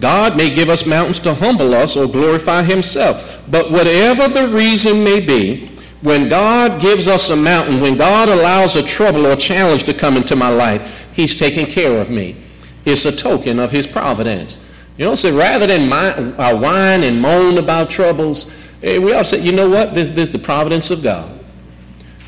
God 0.00 0.36
may 0.36 0.52
give 0.52 0.68
us 0.68 0.86
mountains 0.86 1.20
to 1.20 1.34
humble 1.34 1.74
us 1.74 1.96
or 1.96 2.08
glorify 2.08 2.62
himself. 2.62 3.42
But 3.50 3.70
whatever 3.70 4.28
the 4.28 4.48
reason 4.48 5.04
may 5.04 5.20
be, 5.20 5.68
when 6.00 6.28
God 6.28 6.80
gives 6.80 7.06
us 7.06 7.30
a 7.30 7.36
mountain, 7.36 7.80
when 7.80 7.96
God 7.96 8.28
allows 8.28 8.74
a 8.74 8.82
trouble 8.82 9.26
or 9.26 9.36
challenge 9.36 9.84
to 9.84 9.94
come 9.94 10.16
into 10.16 10.34
my 10.34 10.48
life, 10.48 11.06
he's 11.12 11.38
taking 11.38 11.66
care 11.66 12.00
of 12.00 12.10
me. 12.10 12.36
It's 12.84 13.04
a 13.04 13.14
token 13.14 13.58
of 13.58 13.70
his 13.70 13.86
providence. 13.86 14.58
You 14.96 15.04
know, 15.04 15.14
so 15.14 15.36
rather 15.36 15.66
than 15.66 15.88
my, 15.88 16.12
uh, 16.12 16.58
whine 16.58 17.04
and 17.04 17.20
moan 17.20 17.58
about 17.58 17.88
troubles, 17.88 18.52
we 18.82 19.14
all 19.14 19.24
say, 19.24 19.40
you 19.40 19.52
know 19.52 19.68
what? 19.68 19.94
This, 19.94 20.08
is 20.10 20.32
the 20.32 20.38
providence 20.38 20.90
of 20.90 21.02
God. 21.02 21.38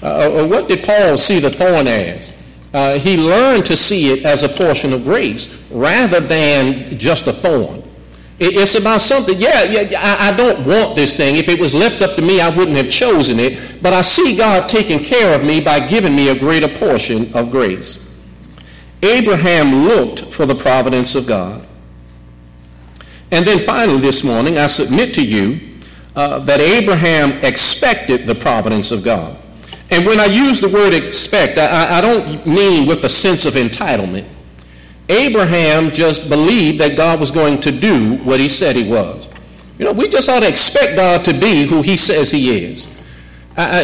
Uh, 0.03 0.07
uh, 0.43 0.47
what 0.47 0.69
did 0.69 0.85
Paul 0.85 1.17
see 1.19 1.41
the 1.41 1.51
thorn 1.51 1.87
as? 1.87 2.41
Uh, 2.73 2.99
he 2.99 3.17
learned 3.17 3.65
to 3.67 3.77
see 3.77 4.11
it 4.11 4.25
as 4.25 4.43
a 4.43 4.49
portion 4.49 4.93
of 4.93 5.05
grace 5.05 5.65
rather 5.71 6.21
than 6.21 6.99
just 6.99 7.27
a 7.27 7.33
thorn. 7.33 7.83
It, 8.39 8.57
it's 8.57 8.75
about 8.75 9.01
something, 9.01 9.41
yeah, 9.41 9.63
yeah 9.63 10.01
I, 10.01 10.29
I 10.29 10.37
don't 10.37 10.67
want 10.67 10.97
this 10.97 11.17
thing. 11.17 11.37
If 11.37 11.49
it 11.49 11.59
was 11.59 11.73
left 11.73 12.03
up 12.03 12.17
to 12.17 12.23
me, 12.23 12.41
I 12.41 12.55
wouldn't 12.55 12.77
have 12.77 12.91
chosen 12.91 13.39
it. 13.39 13.81
But 13.81 13.93
I 13.93 14.03
see 14.03 14.37
God 14.37 14.69
taking 14.69 15.03
care 15.03 15.39
of 15.39 15.45
me 15.45 15.61
by 15.61 15.87
giving 15.87 16.15
me 16.15 16.29
a 16.29 16.39
greater 16.39 16.69
portion 16.69 17.33
of 17.35 17.51
grace. 17.51 18.13
Abraham 19.03 19.87
looked 19.87 20.21
for 20.21 20.47
the 20.47 20.55
providence 20.55 21.15
of 21.15 21.27
God. 21.27 21.65
And 23.31 23.47
then 23.47 23.65
finally, 23.65 24.01
this 24.01 24.25
morning, 24.25 24.59
I 24.59 24.67
submit 24.67 25.15
to 25.15 25.25
you 25.25 25.74
uh, 26.17 26.39
that 26.41 26.61
Abraham 26.61 27.33
expected 27.45 28.27
the 28.27 28.35
providence 28.35 28.93
of 28.93 29.03
God. 29.03 29.37
And 29.91 30.07
when 30.07 30.21
I 30.21 30.27
use 30.27 30.61
the 30.61 30.69
word 30.69 30.95
expect, 30.95 31.59
I, 31.59 31.99
I 31.99 32.01
don't 32.01 32.47
mean 32.47 32.87
with 32.87 33.05
a 33.05 33.09
sense 33.09 33.45
of 33.45 33.55
entitlement. 33.55 34.27
Abraham 35.09 35.91
just 35.91 36.29
believed 36.29 36.81
that 36.81 36.97
God 36.97 37.21
was 37.21 37.31
going 37.31 37.61
to 37.61 37.71
do 37.71 38.17
what 38.19 38.41
he 38.41 38.49
said 38.49 38.75
he 38.75 38.89
was. 38.89 39.29
You 39.79 39.85
know, 39.85 39.93
we 39.93 40.09
just 40.09 40.29
ought 40.29 40.41
to 40.41 40.49
expect 40.49 40.97
God 40.97 41.25
to 41.25 41.33
be 41.35 41.67
who 41.67 41.83
he 41.83 41.97
says 41.97 42.31
he 42.31 42.65
is. 42.65 42.89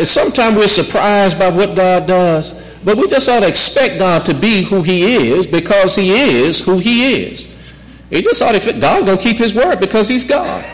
Sometimes 0.09 0.57
we're 0.57 0.69
surprised 0.69 1.39
by 1.39 1.51
what 1.51 1.77
God 1.77 2.07
does, 2.07 2.61
but 2.85 2.97
we 2.97 3.07
just 3.07 3.29
ought 3.29 3.41
to 3.41 3.49
expect 3.49 3.99
God 3.99 4.25
to 4.25 4.35
be 4.35 4.63
who 4.63 4.83
he 4.83 5.31
is 5.31 5.47
because 5.47 5.95
he 5.95 6.11
is 6.11 6.65
who 6.65 6.79
he 6.79 7.25
is. 7.25 7.61
He 8.09 8.23
just 8.23 8.41
ought 8.41 8.53
to 8.53 8.57
expect 8.57 8.81
God's 8.81 9.05
going 9.05 9.19
to 9.19 9.23
keep 9.23 9.37
his 9.37 9.53
word 9.53 9.79
because 9.79 10.09
he's 10.09 10.25
God. 10.25 10.65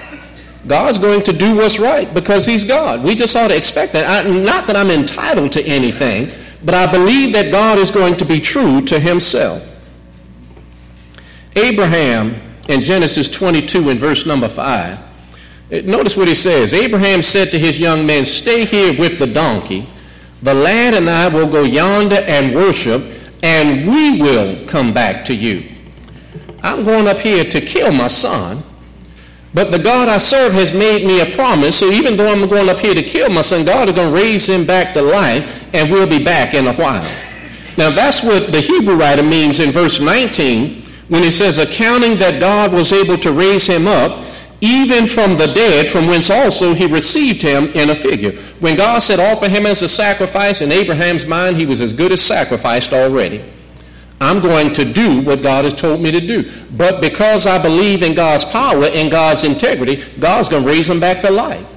God's 0.66 0.98
going 0.98 1.22
to 1.22 1.32
do 1.32 1.56
what's 1.56 1.78
right 1.78 2.12
because 2.12 2.44
he's 2.44 2.64
God. 2.64 3.02
We 3.02 3.14
just 3.14 3.36
ought 3.36 3.48
to 3.48 3.56
expect 3.56 3.92
that. 3.92 4.26
I, 4.26 4.28
not 4.28 4.66
that 4.66 4.76
I'm 4.76 4.90
entitled 4.90 5.52
to 5.52 5.64
anything, 5.64 6.30
but 6.64 6.74
I 6.74 6.90
believe 6.90 7.32
that 7.34 7.52
God 7.52 7.78
is 7.78 7.90
going 7.90 8.16
to 8.16 8.24
be 8.24 8.40
true 8.40 8.82
to 8.82 8.98
himself. 8.98 9.62
Abraham 11.54 12.34
in 12.68 12.82
Genesis 12.82 13.30
22 13.30 13.90
in 13.90 13.98
verse 13.98 14.26
number 14.26 14.48
5, 14.48 14.98
eh, 15.70 15.80
notice 15.82 16.16
what 16.16 16.28
he 16.28 16.34
says. 16.34 16.74
Abraham 16.74 17.22
said 17.22 17.50
to 17.52 17.58
his 17.58 17.78
young 17.78 18.04
men, 18.04 18.26
Stay 18.26 18.64
here 18.64 18.98
with 18.98 19.18
the 19.18 19.26
donkey. 19.26 19.86
The 20.42 20.52
lad 20.52 20.94
and 20.94 21.08
I 21.08 21.28
will 21.28 21.46
go 21.46 21.62
yonder 21.62 22.22
and 22.26 22.54
worship, 22.54 23.02
and 23.42 23.86
we 23.88 24.20
will 24.20 24.66
come 24.66 24.92
back 24.92 25.24
to 25.26 25.34
you. 25.34 25.64
I'm 26.62 26.84
going 26.84 27.06
up 27.06 27.18
here 27.18 27.44
to 27.44 27.60
kill 27.60 27.92
my 27.92 28.08
son. 28.08 28.62
But 29.56 29.70
the 29.70 29.78
God 29.78 30.10
I 30.10 30.18
serve 30.18 30.52
has 30.52 30.74
made 30.74 31.06
me 31.06 31.22
a 31.22 31.34
promise. 31.34 31.78
So 31.78 31.90
even 31.90 32.14
though 32.14 32.30
I'm 32.30 32.46
going 32.46 32.68
up 32.68 32.78
here 32.78 32.94
to 32.94 33.02
kill 33.02 33.30
my 33.30 33.40
son, 33.40 33.64
God 33.64 33.88
is 33.88 33.94
going 33.94 34.12
to 34.12 34.14
raise 34.14 34.46
him 34.46 34.66
back 34.66 34.92
to 34.92 35.00
life, 35.00 35.64
and 35.72 35.90
we'll 35.90 36.06
be 36.06 36.22
back 36.22 36.52
in 36.52 36.66
a 36.66 36.74
while. 36.74 37.10
Now 37.78 37.88
that's 37.88 38.22
what 38.22 38.52
the 38.52 38.60
Hebrew 38.60 38.96
writer 38.96 39.22
means 39.22 39.58
in 39.58 39.70
verse 39.70 39.98
19 39.98 40.82
when 41.08 41.22
he 41.22 41.30
says, 41.30 41.56
accounting 41.56 42.18
that 42.18 42.38
God 42.38 42.70
was 42.70 42.92
able 42.92 43.16
to 43.16 43.32
raise 43.32 43.66
him 43.66 43.86
up 43.86 44.26
even 44.60 45.06
from 45.06 45.38
the 45.38 45.46
dead, 45.46 45.88
from 45.88 46.06
whence 46.06 46.28
also 46.28 46.74
he 46.74 46.86
received 46.86 47.40
him 47.40 47.68
in 47.68 47.88
a 47.88 47.94
figure. 47.94 48.32
When 48.60 48.76
God 48.76 48.98
said, 48.98 49.20
offer 49.20 49.48
him 49.48 49.64
as 49.64 49.80
a 49.80 49.88
sacrifice, 49.88 50.60
in 50.60 50.70
Abraham's 50.70 51.24
mind, 51.24 51.56
he 51.56 51.64
was 51.64 51.80
as 51.80 51.94
good 51.94 52.12
as 52.12 52.20
sacrificed 52.20 52.92
already. 52.92 53.42
I'm 54.20 54.40
going 54.40 54.72
to 54.74 54.84
do 54.84 55.20
what 55.20 55.42
God 55.42 55.64
has 55.64 55.74
told 55.74 56.00
me 56.00 56.10
to 56.10 56.20
do. 56.20 56.50
But 56.76 57.00
because 57.00 57.46
I 57.46 57.62
believe 57.62 58.02
in 58.02 58.14
God's 58.14 58.44
power 58.44 58.84
and 58.84 59.10
God's 59.10 59.44
integrity, 59.44 60.02
God's 60.18 60.48
going 60.48 60.62
to 60.62 60.68
raise 60.68 60.88
him 60.88 61.00
back 61.00 61.22
to 61.22 61.30
life. 61.30 61.74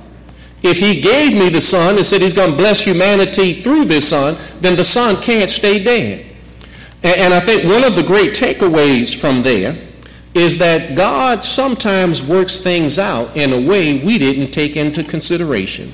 If 0.62 0.78
he 0.78 1.02
gave 1.02 1.38
me 1.38 1.50
the 1.50 1.62
son 1.62 1.98
and 1.98 2.06
said 2.06 2.22
he's 2.22 2.34
going 2.34 2.52
to 2.52 2.58
bless 2.58 2.82
humanity 2.82 3.62
through 3.62 3.86
this 3.86 4.10
son, 4.10 4.38
then 4.60 4.76
the 4.76 4.84
son 4.84 5.22
can't 5.22 5.50
stay 5.50 5.82
dead. 5.82 6.26
And 7.04 7.34
I 7.34 7.40
think 7.40 7.64
one 7.64 7.84
of 7.84 7.96
the 7.96 8.04
great 8.04 8.34
takeaways 8.34 9.18
from 9.18 9.42
there 9.42 9.78
is 10.34 10.58
that 10.58 10.96
God 10.96 11.44
sometimes 11.44 12.22
works 12.22 12.60
things 12.60 13.00
out 13.00 13.36
in 13.36 13.54
a 13.54 13.60
way 13.60 14.04
we 14.04 14.18
didn't 14.18 14.52
take 14.52 14.76
into 14.76 15.04
consideration. 15.04 15.92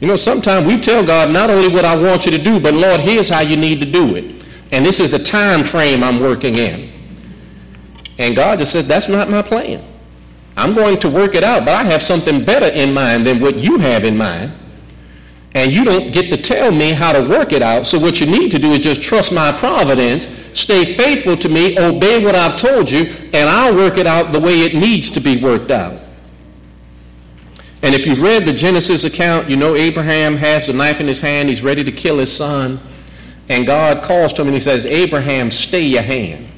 You 0.00 0.08
know, 0.08 0.16
sometimes 0.16 0.66
we 0.66 0.78
tell 0.78 1.04
God 1.04 1.30
not 1.30 1.50
only 1.50 1.68
what 1.68 1.84
I 1.84 1.96
want 1.96 2.26
you 2.26 2.32
to 2.32 2.42
do, 2.42 2.60
but 2.60 2.74
Lord, 2.74 3.00
here's 3.00 3.28
how 3.28 3.40
you 3.40 3.56
need 3.56 3.80
to 3.80 3.86
do 3.90 4.14
it. 4.14 4.39
And 4.72 4.84
this 4.84 5.00
is 5.00 5.10
the 5.10 5.18
time 5.18 5.64
frame 5.64 6.02
I'm 6.02 6.20
working 6.20 6.56
in. 6.56 6.90
And 8.18 8.36
God 8.36 8.58
just 8.58 8.72
says, 8.72 8.86
that's 8.86 9.08
not 9.08 9.28
my 9.28 9.42
plan. 9.42 9.82
I'm 10.56 10.74
going 10.74 10.98
to 11.00 11.10
work 11.10 11.34
it 11.34 11.42
out, 11.42 11.64
but 11.64 11.74
I 11.74 11.84
have 11.84 12.02
something 12.02 12.44
better 12.44 12.66
in 12.66 12.92
mind 12.92 13.26
than 13.26 13.40
what 13.40 13.56
you 13.56 13.78
have 13.78 14.04
in 14.04 14.16
mind. 14.16 14.52
And 15.54 15.72
you 15.72 15.84
don't 15.84 16.12
get 16.12 16.30
to 16.30 16.36
tell 16.36 16.70
me 16.70 16.92
how 16.92 17.12
to 17.12 17.26
work 17.26 17.52
it 17.52 17.62
out. 17.62 17.86
So 17.86 17.98
what 17.98 18.20
you 18.20 18.26
need 18.26 18.50
to 18.52 18.58
do 18.58 18.70
is 18.70 18.80
just 18.80 19.02
trust 19.02 19.32
my 19.32 19.50
providence, 19.50 20.28
stay 20.52 20.84
faithful 20.84 21.36
to 21.38 21.48
me, 21.48 21.76
obey 21.78 22.24
what 22.24 22.36
I've 22.36 22.56
told 22.56 22.90
you, 22.90 23.06
and 23.32 23.48
I'll 23.48 23.74
work 23.74 23.98
it 23.98 24.06
out 24.06 24.30
the 24.30 24.38
way 24.38 24.60
it 24.60 24.74
needs 24.74 25.10
to 25.12 25.20
be 25.20 25.42
worked 25.42 25.70
out. 25.70 26.00
And 27.82 27.94
if 27.94 28.06
you've 28.06 28.20
read 28.20 28.44
the 28.44 28.52
Genesis 28.52 29.04
account, 29.04 29.48
you 29.48 29.56
know 29.56 29.74
Abraham 29.74 30.36
has 30.36 30.68
a 30.68 30.72
knife 30.72 31.00
in 31.00 31.08
his 31.08 31.20
hand. 31.20 31.48
He's 31.48 31.62
ready 31.62 31.82
to 31.82 31.92
kill 31.92 32.18
his 32.18 32.34
son. 32.34 32.78
And 33.50 33.66
God 33.66 34.04
calls 34.04 34.32
to 34.34 34.42
him 34.42 34.48
and 34.48 34.54
he 34.54 34.60
says, 34.60 34.86
Abraham, 34.86 35.50
stay 35.50 35.82
your 35.82 36.02
hand. 36.02 36.48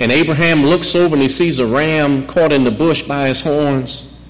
And 0.00 0.10
Abraham 0.10 0.64
looks 0.64 0.96
over 0.96 1.14
and 1.14 1.20
he 1.20 1.28
sees 1.28 1.58
a 1.58 1.66
ram 1.66 2.26
caught 2.26 2.50
in 2.50 2.64
the 2.64 2.70
bush 2.70 3.02
by 3.02 3.28
his 3.28 3.42
horns. 3.42 4.26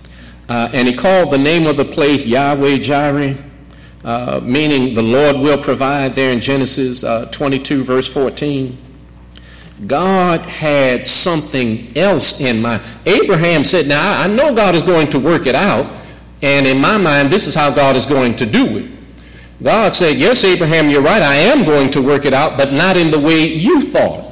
Uh, 0.48 0.68
and 0.72 0.88
he 0.88 0.94
called 0.94 1.30
the 1.30 1.38
name 1.38 1.68
of 1.68 1.76
the 1.76 1.84
place 1.84 2.26
Yahweh 2.26 2.78
Jireh, 2.78 3.36
uh, 4.04 4.40
meaning 4.42 4.94
the 4.94 5.02
Lord 5.02 5.36
will 5.36 5.56
provide 5.56 6.16
there 6.16 6.32
in 6.32 6.40
Genesis 6.40 7.04
uh, 7.04 7.26
22, 7.26 7.84
verse 7.84 8.12
14. 8.12 8.76
God 9.86 10.40
had 10.40 11.06
something 11.06 11.96
else 11.96 12.40
in 12.40 12.60
mind. 12.60 12.82
Abraham 13.06 13.62
said, 13.62 13.86
Now, 13.86 14.20
I 14.20 14.26
know 14.26 14.52
God 14.52 14.74
is 14.74 14.82
going 14.82 15.10
to 15.10 15.18
work 15.20 15.46
it 15.46 15.54
out. 15.54 15.86
And 16.42 16.66
in 16.66 16.80
my 16.80 16.98
mind, 16.98 17.30
this 17.30 17.46
is 17.46 17.54
how 17.54 17.70
God 17.70 17.94
is 17.94 18.04
going 18.04 18.34
to 18.36 18.46
do 18.46 18.78
it. 18.78 18.90
God 19.62 19.94
said, 19.94 20.16
Yes, 20.16 20.44
Abraham, 20.44 20.90
you're 20.90 21.02
right. 21.02 21.22
I 21.22 21.34
am 21.34 21.64
going 21.64 21.90
to 21.92 22.02
work 22.02 22.24
it 22.24 22.34
out, 22.34 22.56
but 22.56 22.72
not 22.72 22.96
in 22.96 23.10
the 23.10 23.18
way 23.18 23.44
you 23.44 23.80
thought. 23.80 24.30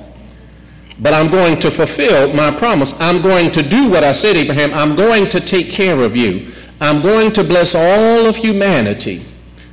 But 0.98 1.14
I'm 1.14 1.30
going 1.30 1.58
to 1.60 1.70
fulfill 1.70 2.32
my 2.34 2.50
promise. 2.50 2.98
I'm 3.00 3.22
going 3.22 3.50
to 3.52 3.62
do 3.62 3.88
what 3.88 4.04
I 4.04 4.12
said, 4.12 4.36
Abraham. 4.36 4.74
I'm 4.74 4.96
going 4.96 5.28
to 5.30 5.40
take 5.40 5.70
care 5.70 6.00
of 6.00 6.16
you. 6.16 6.52
I'm 6.80 7.00
going 7.00 7.32
to 7.32 7.44
bless 7.44 7.74
all 7.74 8.26
of 8.26 8.36
humanity 8.36 9.24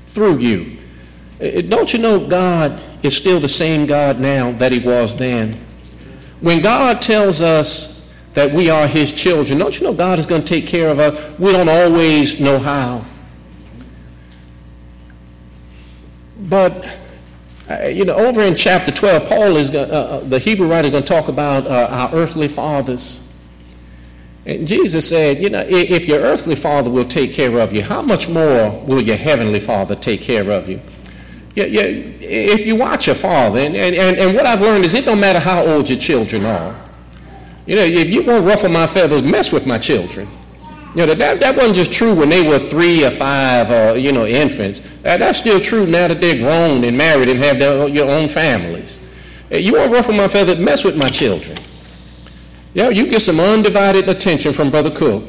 through 0.07 0.39
you. 0.39 0.77
Uh, 1.41 1.61
don't 1.61 1.91
you 1.91 1.99
know 1.99 2.25
God 2.27 2.81
is 3.03 3.15
still 3.15 3.39
the 3.39 3.49
same 3.49 3.85
God 3.85 4.19
now 4.19 4.51
that 4.53 4.71
he 4.71 4.79
was 4.79 5.15
then? 5.15 5.59
When 6.39 6.61
God 6.61 7.01
tells 7.01 7.41
us 7.41 8.13
that 8.33 8.51
we 8.51 8.69
are 8.69 8.87
his 8.87 9.11
children, 9.11 9.57
don't 9.57 9.79
you 9.79 9.85
know 9.85 9.93
God 9.93 10.19
is 10.19 10.25
going 10.25 10.43
to 10.43 10.47
take 10.47 10.67
care 10.67 10.89
of 10.89 10.99
us? 10.99 11.39
We 11.39 11.51
don't 11.51 11.69
always 11.69 12.39
know 12.39 12.59
how. 12.59 13.03
But 16.39 16.86
uh, 17.69 17.88
you 17.88 18.06
know, 18.06 18.15
over 18.15 18.41
in 18.41 18.56
chapter 18.56 18.91
12, 18.91 19.28
Paul 19.28 19.58
is, 19.58 19.76
uh, 19.76 19.82
uh, 19.82 20.19
the 20.21 20.39
Hebrew 20.39 20.67
writer 20.67 20.86
is 20.86 20.91
going 20.91 21.04
to 21.04 21.08
talk 21.08 21.28
about 21.28 21.67
uh, 21.67 21.88
our 21.91 22.15
earthly 22.15 22.47
fathers. 22.47 23.23
And 24.45 24.65
Jesus 24.65 25.10
said, 25.10 25.39
you 25.39 25.50
know, 25.50 25.65
if 25.67 26.06
your 26.06 26.19
earthly 26.19 26.56
father 26.56 26.89
will 26.89 27.04
take 27.04 27.34
care 27.34 27.60
of 27.60 27.73
you, 27.73 27.84
how 27.84 28.02
much 28.02 28.30
more 28.30 28.71
will 28.86 29.02
your 29.02 29.17
heavenly 29.17 29.60
father 29.60 29.95
take 29.95 30.21
care 30.21 30.50
of 30.50 30.69
you? 30.69 30.80
Yeah, 31.56 31.65
if 31.65 32.65
you 32.65 32.78
watch 32.78 33.08
your 33.08 33.15
father, 33.15 33.60
and, 33.60 33.76
and, 33.76 34.17
and 34.17 34.36
what 34.36 34.45
I've 34.45 34.62
learned 34.62 34.86
is 34.86 34.93
it 34.93 35.04
don't 35.04 35.19
matter 35.19 35.39
how 35.39 35.65
old 35.65 35.89
your 35.89 36.00
children 36.00 36.45
are. 36.45 36.73
You 37.65 37.76
know, 37.76 37.84
if 37.84 38.10
you 38.10 38.23
won't 38.23 38.45
ruffle 38.45 38.69
my 38.69 38.88
feathers, 38.88 39.23
mess 39.23 39.52
with 39.52 39.65
my 39.65 39.78
children. 39.78 40.30
You 40.97 41.05
know, 41.05 41.13
that, 41.13 41.39
that 41.41 41.55
wasn't 41.55 41.75
just 41.75 41.93
true 41.93 42.15
when 42.15 42.27
they 42.27 42.41
were 42.41 42.57
three 42.57 43.05
or 43.05 43.12
five 43.12 43.69
or, 43.69 43.99
you 43.99 44.12
know, 44.12 44.25
infants. 44.25 44.79
That, 45.03 45.19
that's 45.19 45.38
still 45.38 45.60
true 45.60 45.86
now 45.86 46.07
that 46.07 46.19
they're 46.19 46.39
grown 46.39 46.83
and 46.83 46.97
married 46.97 47.29
and 47.29 47.38
have 47.38 47.60
their 47.60 47.88
your 47.88 48.10
own 48.10 48.27
families. 48.27 48.99
Eh, 49.51 49.60
you 49.60 49.73
won't 49.73 49.91
ruffle 49.91 50.15
my 50.15 50.27
feathers, 50.27 50.57
mess 50.57 50.83
with 50.83 50.97
my 50.97 51.10
children. 51.10 51.55
Yeah, 52.73 52.89
you 52.89 53.05
get 53.12 53.21
some 53.21 53.39
undivided 53.39 54.10
attention 54.10 54.53
from 54.53 54.71
Brother 54.71 54.89
Cook. 54.89 55.23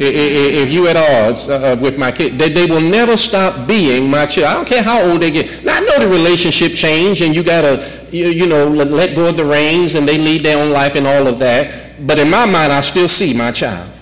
if 0.00 0.72
you 0.72 0.88
at 0.88 0.96
odds 0.96 1.48
uh, 1.48 1.58
uh, 1.58 1.76
with 1.80 1.96
my 1.96 2.10
kid, 2.10 2.36
they, 2.36 2.48
they 2.48 2.66
will 2.66 2.80
never 2.80 3.16
stop 3.16 3.68
being 3.68 4.10
my 4.10 4.26
child. 4.26 4.46
I 4.48 4.54
don't 4.54 4.66
care 4.66 4.82
how 4.82 5.00
old 5.00 5.22
they 5.22 5.30
get. 5.30 5.62
Now 5.62 5.76
I 5.76 5.80
know 5.80 6.00
the 6.00 6.08
relationship 6.08 6.74
change, 6.74 7.20
and 7.20 7.36
you 7.36 7.44
gotta, 7.44 8.04
you, 8.10 8.30
you 8.30 8.48
know, 8.48 8.66
let 8.66 9.14
go 9.14 9.28
of 9.28 9.36
the 9.36 9.44
reins, 9.44 9.94
and 9.94 10.08
they 10.08 10.18
lead 10.18 10.44
their 10.44 10.58
own 10.58 10.72
life 10.72 10.96
and 10.96 11.06
all 11.06 11.28
of 11.28 11.38
that. 11.38 12.04
But 12.04 12.18
in 12.18 12.28
my 12.28 12.46
mind, 12.46 12.72
I 12.72 12.80
still 12.80 13.06
see 13.06 13.32
my 13.32 13.52
child. 13.52 13.93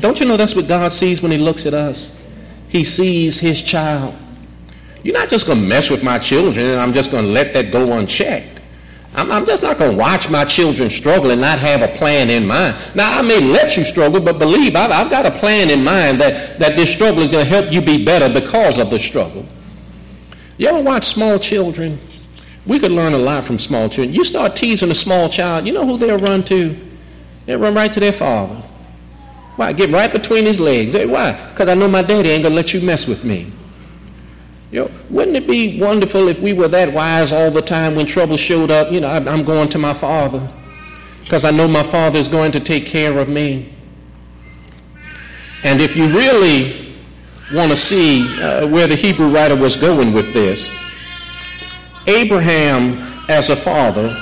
Don't 0.00 0.18
you 0.18 0.26
know 0.26 0.36
that's 0.36 0.54
what 0.54 0.68
God 0.68 0.92
sees 0.92 1.22
when 1.22 1.30
He 1.30 1.38
looks 1.38 1.66
at 1.66 1.74
us? 1.74 2.26
He 2.68 2.84
sees 2.84 3.38
His 3.38 3.62
child. 3.62 4.14
You're 5.02 5.14
not 5.14 5.28
just 5.28 5.46
gonna 5.46 5.60
mess 5.60 5.90
with 5.90 6.02
my 6.02 6.18
children, 6.18 6.66
and 6.66 6.80
I'm 6.80 6.92
just 6.92 7.10
gonna 7.10 7.26
let 7.26 7.52
that 7.54 7.70
go 7.72 7.92
unchecked. 7.98 8.60
I'm, 9.14 9.32
I'm 9.32 9.44
just 9.44 9.62
not 9.62 9.78
going 9.78 9.92
to 9.92 9.96
watch 9.96 10.30
my 10.30 10.44
children 10.44 10.88
struggle 10.88 11.32
and 11.32 11.40
not 11.40 11.58
have 11.58 11.82
a 11.82 11.88
plan 11.96 12.30
in 12.30 12.46
mind. 12.46 12.76
Now, 12.94 13.18
I 13.18 13.22
may 13.22 13.40
let 13.40 13.76
you 13.76 13.84
struggle, 13.84 14.20
but 14.20 14.38
believe 14.38 14.76
I've, 14.76 14.92
I've 14.92 15.10
got 15.10 15.26
a 15.26 15.32
plan 15.32 15.68
in 15.70 15.82
mind 15.82 16.20
that, 16.20 16.58
that 16.60 16.76
this 16.76 16.92
struggle 16.92 17.22
is 17.22 17.28
going 17.28 17.44
to 17.44 17.50
help 17.50 17.72
you 17.72 17.80
be 17.80 18.04
better 18.04 18.32
because 18.32 18.78
of 18.78 18.88
the 18.90 18.98
struggle. 18.98 19.44
You 20.58 20.68
ever 20.68 20.80
watch 20.80 21.06
small 21.06 21.38
children? 21.38 21.98
We 22.66 22.78
could 22.78 22.92
learn 22.92 23.14
a 23.14 23.18
lot 23.18 23.44
from 23.44 23.58
small 23.58 23.88
children. 23.88 24.14
You 24.14 24.24
start 24.24 24.54
teasing 24.54 24.90
a 24.90 24.94
small 24.94 25.28
child, 25.28 25.66
you 25.66 25.72
know 25.72 25.86
who 25.86 25.96
they'll 25.96 26.18
run 26.18 26.44
to? 26.44 26.78
They'll 27.46 27.58
run 27.58 27.74
right 27.74 27.92
to 27.92 27.98
their 27.98 28.12
father. 28.12 28.62
Why? 29.60 29.74
Get 29.74 29.90
right 29.90 30.10
between 30.10 30.46
his 30.46 30.58
legs. 30.58 30.94
Why? 30.94 31.32
Because 31.50 31.68
I 31.68 31.74
know 31.74 31.86
my 31.86 32.00
daddy 32.00 32.30
ain't 32.30 32.44
going 32.44 32.52
to 32.52 32.56
let 32.56 32.72
you 32.72 32.80
mess 32.80 33.06
with 33.06 33.24
me. 33.24 33.52
You 34.70 34.84
know, 34.84 34.90
wouldn't 35.10 35.36
it 35.36 35.46
be 35.46 35.78
wonderful 35.78 36.28
if 36.28 36.40
we 36.40 36.54
were 36.54 36.68
that 36.68 36.94
wise 36.94 37.30
all 37.30 37.50
the 37.50 37.60
time 37.60 37.94
when 37.94 38.06
trouble 38.06 38.38
showed 38.38 38.70
up? 38.70 38.90
You 38.90 39.00
know, 39.00 39.08
I'm 39.10 39.44
going 39.44 39.68
to 39.68 39.76
my 39.76 39.92
father 39.92 40.50
because 41.22 41.44
I 41.44 41.50
know 41.50 41.68
my 41.68 41.82
father 41.82 42.18
is 42.18 42.26
going 42.26 42.52
to 42.52 42.60
take 42.60 42.86
care 42.86 43.18
of 43.18 43.28
me. 43.28 43.70
And 45.62 45.82
if 45.82 45.94
you 45.94 46.06
really 46.06 46.94
want 47.52 47.70
to 47.70 47.76
see 47.76 48.22
uh, 48.42 48.66
where 48.66 48.86
the 48.86 48.96
Hebrew 48.96 49.28
writer 49.28 49.56
was 49.56 49.76
going 49.76 50.14
with 50.14 50.32
this, 50.32 50.70
Abraham, 52.06 52.96
as 53.28 53.50
a 53.50 53.56
father, 53.56 54.16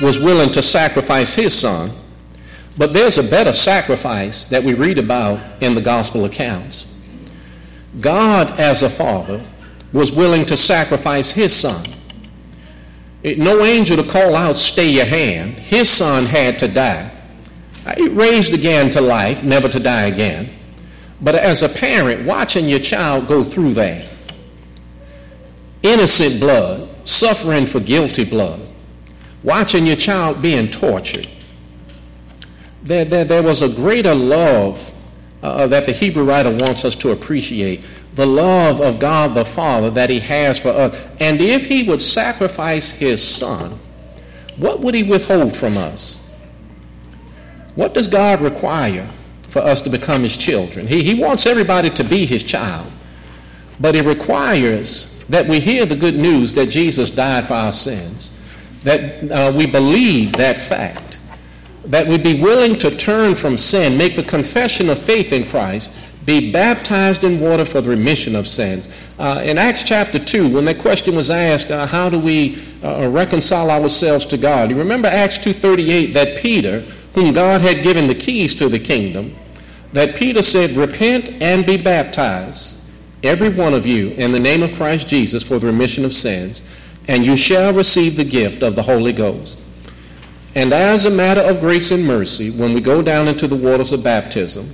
was 0.00 0.18
willing 0.18 0.50
to 0.52 0.62
sacrifice 0.62 1.34
his 1.34 1.52
son, 1.52 1.92
but 2.76 2.92
there's 2.92 3.18
a 3.18 3.22
better 3.22 3.52
sacrifice 3.52 4.44
that 4.46 4.62
we 4.62 4.74
read 4.74 4.98
about 4.98 5.40
in 5.62 5.74
the 5.74 5.80
gospel 5.80 6.24
accounts. 6.24 6.98
God, 8.00 8.58
as 8.60 8.82
a 8.82 8.90
father, 8.90 9.44
was 9.92 10.12
willing 10.12 10.46
to 10.46 10.56
sacrifice 10.56 11.30
his 11.30 11.54
son. 11.54 11.84
It, 13.22 13.38
no 13.38 13.64
angel 13.64 13.96
to 13.96 14.08
call 14.08 14.34
out, 14.34 14.56
stay 14.56 14.90
your 14.90 15.04
hand. 15.04 15.52
His 15.54 15.90
son 15.90 16.24
had 16.24 16.58
to 16.60 16.68
die. 16.68 17.10
Uh, 17.84 17.94
he 17.96 18.08
raised 18.08 18.54
again 18.54 18.90
to 18.90 19.00
life, 19.00 19.42
never 19.42 19.68
to 19.68 19.80
die 19.80 20.06
again. 20.06 20.50
But 21.20 21.34
as 21.34 21.62
a 21.62 21.68
parent, 21.68 22.26
watching 22.26 22.68
your 22.68 22.78
child 22.78 23.26
go 23.26 23.42
through 23.44 23.74
that, 23.74 24.08
innocent 25.82 26.40
blood, 26.40 26.88
suffering 27.06 27.66
for 27.66 27.80
guilty 27.80 28.24
blood, 28.24 28.60
watching 29.42 29.86
your 29.86 29.96
child 29.96 30.40
being 30.40 30.70
tortured, 30.70 31.28
there, 32.82 33.04
there, 33.04 33.24
there 33.24 33.42
was 33.42 33.62
a 33.62 33.68
greater 33.68 34.14
love 34.14 34.92
uh, 35.42 35.66
that 35.66 35.86
the 35.86 35.92
Hebrew 35.92 36.24
writer 36.24 36.50
wants 36.54 36.84
us 36.84 36.94
to 36.96 37.10
appreciate 37.10 37.80
the 38.14 38.26
love 38.26 38.80
of 38.80 38.98
God 38.98 39.34
the 39.34 39.44
Father 39.44 39.90
that 39.90 40.10
he 40.10 40.20
has 40.20 40.58
for 40.58 40.70
us. 40.70 41.06
And 41.20 41.40
if 41.40 41.66
he 41.66 41.84
would 41.84 42.02
sacrifice 42.02 42.90
his 42.90 43.22
son, 43.26 43.78
what 44.56 44.80
would 44.80 44.94
he 44.94 45.02
withhold 45.02 45.56
from 45.56 45.76
us? 45.76 46.36
What 47.76 47.94
does 47.94 48.08
God 48.08 48.40
require 48.40 49.08
for 49.48 49.60
us 49.60 49.80
to 49.82 49.90
become 49.90 50.22
his 50.22 50.36
children? 50.36 50.86
He, 50.86 51.02
he 51.02 51.14
wants 51.14 51.46
everybody 51.46 51.88
to 51.90 52.04
be 52.04 52.26
his 52.26 52.42
child, 52.42 52.90
but 53.78 53.94
he 53.94 54.00
requires 54.00 55.24
that 55.28 55.46
we 55.46 55.60
hear 55.60 55.86
the 55.86 55.96
good 55.96 56.16
news 56.16 56.52
that 56.54 56.66
Jesus 56.66 57.08
died 57.08 57.46
for 57.46 57.54
our 57.54 57.72
sins, 57.72 58.38
that 58.82 59.30
uh, 59.30 59.52
we 59.56 59.66
believe 59.66 60.32
that 60.32 60.58
fact, 60.60 61.09
that 61.84 62.06
we 62.06 62.18
be 62.18 62.40
willing 62.40 62.76
to 62.78 62.94
turn 62.96 63.34
from 63.34 63.56
sin, 63.56 63.96
make 63.96 64.16
the 64.16 64.22
confession 64.22 64.90
of 64.90 64.98
faith 64.98 65.32
in 65.32 65.46
Christ, 65.46 65.92
be 66.26 66.52
baptized 66.52 67.24
in 67.24 67.40
water 67.40 67.64
for 67.64 67.80
the 67.80 67.88
remission 67.88 68.36
of 68.36 68.46
sins. 68.46 68.88
Uh, 69.18 69.40
in 69.42 69.56
Acts 69.56 69.82
chapter 69.82 70.18
2, 70.18 70.48
when 70.52 70.64
that 70.66 70.78
question 70.78 71.16
was 71.16 71.30
asked, 71.30 71.70
uh, 71.70 71.86
how 71.86 72.10
do 72.10 72.18
we 72.18 72.62
uh, 72.82 73.08
reconcile 73.08 73.70
ourselves 73.70 74.24
to 74.26 74.36
God? 74.36 74.70
You 74.70 74.76
remember 74.76 75.08
Acts 75.08 75.38
2.38 75.38 76.12
that 76.12 76.38
Peter, 76.38 76.80
whom 77.14 77.32
God 77.32 77.62
had 77.62 77.82
given 77.82 78.06
the 78.06 78.14
keys 78.14 78.54
to 78.56 78.68
the 78.68 78.78
kingdom, 78.78 79.34
that 79.92 80.14
Peter 80.14 80.42
said, 80.42 80.72
repent 80.72 81.30
and 81.42 81.66
be 81.66 81.76
baptized, 81.76 82.90
every 83.22 83.48
one 83.48 83.74
of 83.74 83.86
you, 83.86 84.10
in 84.10 84.30
the 84.30 84.38
name 84.38 84.62
of 84.62 84.74
Christ 84.74 85.08
Jesus 85.08 85.42
for 85.42 85.58
the 85.58 85.66
remission 85.66 86.04
of 86.04 86.14
sins, 86.14 86.68
and 87.08 87.24
you 87.24 87.36
shall 87.36 87.72
receive 87.72 88.16
the 88.16 88.24
gift 88.24 88.62
of 88.62 88.76
the 88.76 88.82
Holy 88.82 89.12
Ghost. 89.12 89.58
And 90.54 90.72
as 90.72 91.04
a 91.04 91.10
matter 91.10 91.40
of 91.40 91.60
grace 91.60 91.90
and 91.90 92.04
mercy, 92.04 92.50
when 92.50 92.74
we 92.74 92.80
go 92.80 93.02
down 93.02 93.28
into 93.28 93.46
the 93.46 93.56
waters 93.56 93.92
of 93.92 94.02
baptism, 94.02 94.68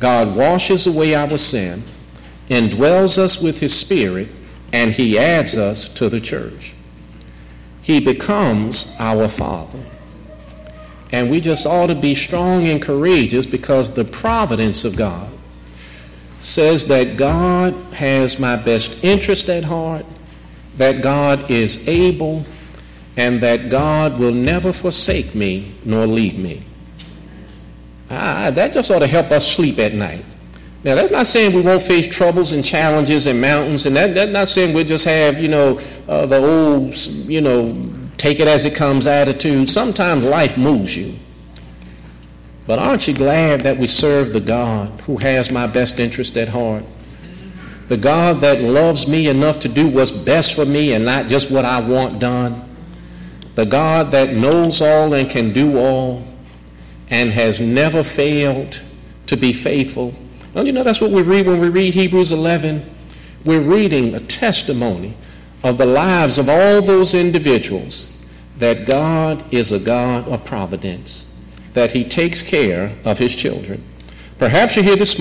God 0.00 0.34
washes 0.34 0.86
away 0.86 1.14
our 1.14 1.38
sin, 1.38 1.84
indwells 2.48 3.18
us 3.18 3.40
with 3.40 3.60
his 3.60 3.78
spirit, 3.78 4.28
and 4.72 4.90
he 4.90 5.18
adds 5.18 5.56
us 5.56 5.88
to 5.94 6.08
the 6.08 6.20
church. 6.20 6.74
He 7.82 8.00
becomes 8.00 8.96
our 8.98 9.28
Father. 9.28 9.78
And 11.12 11.30
we 11.30 11.40
just 11.40 11.66
ought 11.66 11.88
to 11.88 11.94
be 11.94 12.14
strong 12.14 12.66
and 12.66 12.80
courageous 12.80 13.44
because 13.44 13.94
the 13.94 14.04
providence 14.04 14.84
of 14.84 14.96
God 14.96 15.30
says 16.40 16.86
that 16.86 17.16
God 17.16 17.74
has 17.92 18.40
my 18.40 18.56
best 18.56 19.04
interest 19.04 19.48
at 19.48 19.62
heart, 19.62 20.06
that 20.78 21.02
God 21.02 21.50
is 21.50 21.86
able, 21.86 22.44
and 23.16 23.40
that 23.40 23.68
God 23.68 24.18
will 24.18 24.32
never 24.32 24.72
forsake 24.72 25.34
me 25.34 25.74
nor 25.84 26.06
leave 26.06 26.38
me. 26.38 26.62
Ah, 28.10 28.50
that 28.50 28.72
just 28.72 28.90
ought 28.90 28.98
to 29.00 29.06
help 29.06 29.30
us 29.30 29.50
sleep 29.50 29.78
at 29.78 29.94
night. 29.94 30.24
Now, 30.84 30.96
that's 30.96 31.12
not 31.12 31.26
saying 31.26 31.54
we 31.54 31.62
won't 31.62 31.82
face 31.82 32.08
troubles 32.08 32.52
and 32.52 32.64
challenges 32.64 33.26
and 33.26 33.40
mountains, 33.40 33.86
and 33.86 33.94
that, 33.96 34.14
that's 34.14 34.32
not 34.32 34.48
saying 34.48 34.74
we'll 34.74 34.84
just 34.84 35.04
have, 35.04 35.40
you 35.40 35.48
know, 35.48 35.80
uh, 36.08 36.26
the 36.26 36.38
old, 36.38 36.96
you 37.28 37.40
know, 37.40 37.90
take 38.16 38.40
it 38.40 38.48
as 38.48 38.64
it 38.64 38.74
comes 38.74 39.06
attitude. 39.06 39.70
Sometimes 39.70 40.24
life 40.24 40.58
moves 40.58 40.96
you. 40.96 41.14
But 42.66 42.78
aren't 42.78 43.06
you 43.06 43.14
glad 43.14 43.62
that 43.62 43.76
we 43.76 43.86
serve 43.86 44.32
the 44.32 44.40
God 44.40 45.00
who 45.02 45.16
has 45.18 45.50
my 45.50 45.66
best 45.66 45.98
interest 45.98 46.36
at 46.36 46.48
heart? 46.48 46.84
The 47.88 47.96
God 47.96 48.40
that 48.40 48.62
loves 48.62 49.06
me 49.06 49.28
enough 49.28 49.60
to 49.60 49.68
do 49.68 49.88
what's 49.88 50.10
best 50.10 50.54
for 50.54 50.64
me 50.64 50.94
and 50.94 51.04
not 51.04 51.26
just 51.26 51.50
what 51.50 51.64
I 51.64 51.80
want 51.80 52.18
done. 52.18 52.71
The 53.54 53.66
God 53.66 54.10
that 54.12 54.32
knows 54.32 54.80
all 54.80 55.14
and 55.14 55.28
can 55.28 55.52
do 55.52 55.78
all 55.78 56.24
and 57.10 57.30
has 57.30 57.60
never 57.60 58.02
failed 58.02 58.80
to 59.26 59.36
be 59.36 59.52
faithful. 59.52 60.14
Don't 60.54 60.66
you 60.66 60.72
know 60.72 60.82
that's 60.82 61.00
what 61.00 61.10
we 61.10 61.22
read 61.22 61.46
when 61.46 61.60
we 61.60 61.68
read 61.68 61.94
Hebrews 61.94 62.32
11? 62.32 62.84
We're 63.44 63.60
reading 63.60 64.14
a 64.14 64.20
testimony 64.20 65.14
of 65.62 65.78
the 65.78 65.86
lives 65.86 66.38
of 66.38 66.48
all 66.48 66.80
those 66.82 67.14
individuals 67.14 68.24
that 68.58 68.86
God 68.86 69.44
is 69.52 69.72
a 69.72 69.78
God 69.78 70.28
of 70.28 70.44
providence, 70.44 71.38
that 71.74 71.92
He 71.92 72.04
takes 72.04 72.42
care 72.42 72.94
of 73.04 73.18
His 73.18 73.34
children. 73.34 73.82
Perhaps 74.38 74.76
you're 74.76 74.84
here 74.84 74.96
this 74.96 75.18
morning. 75.18 75.20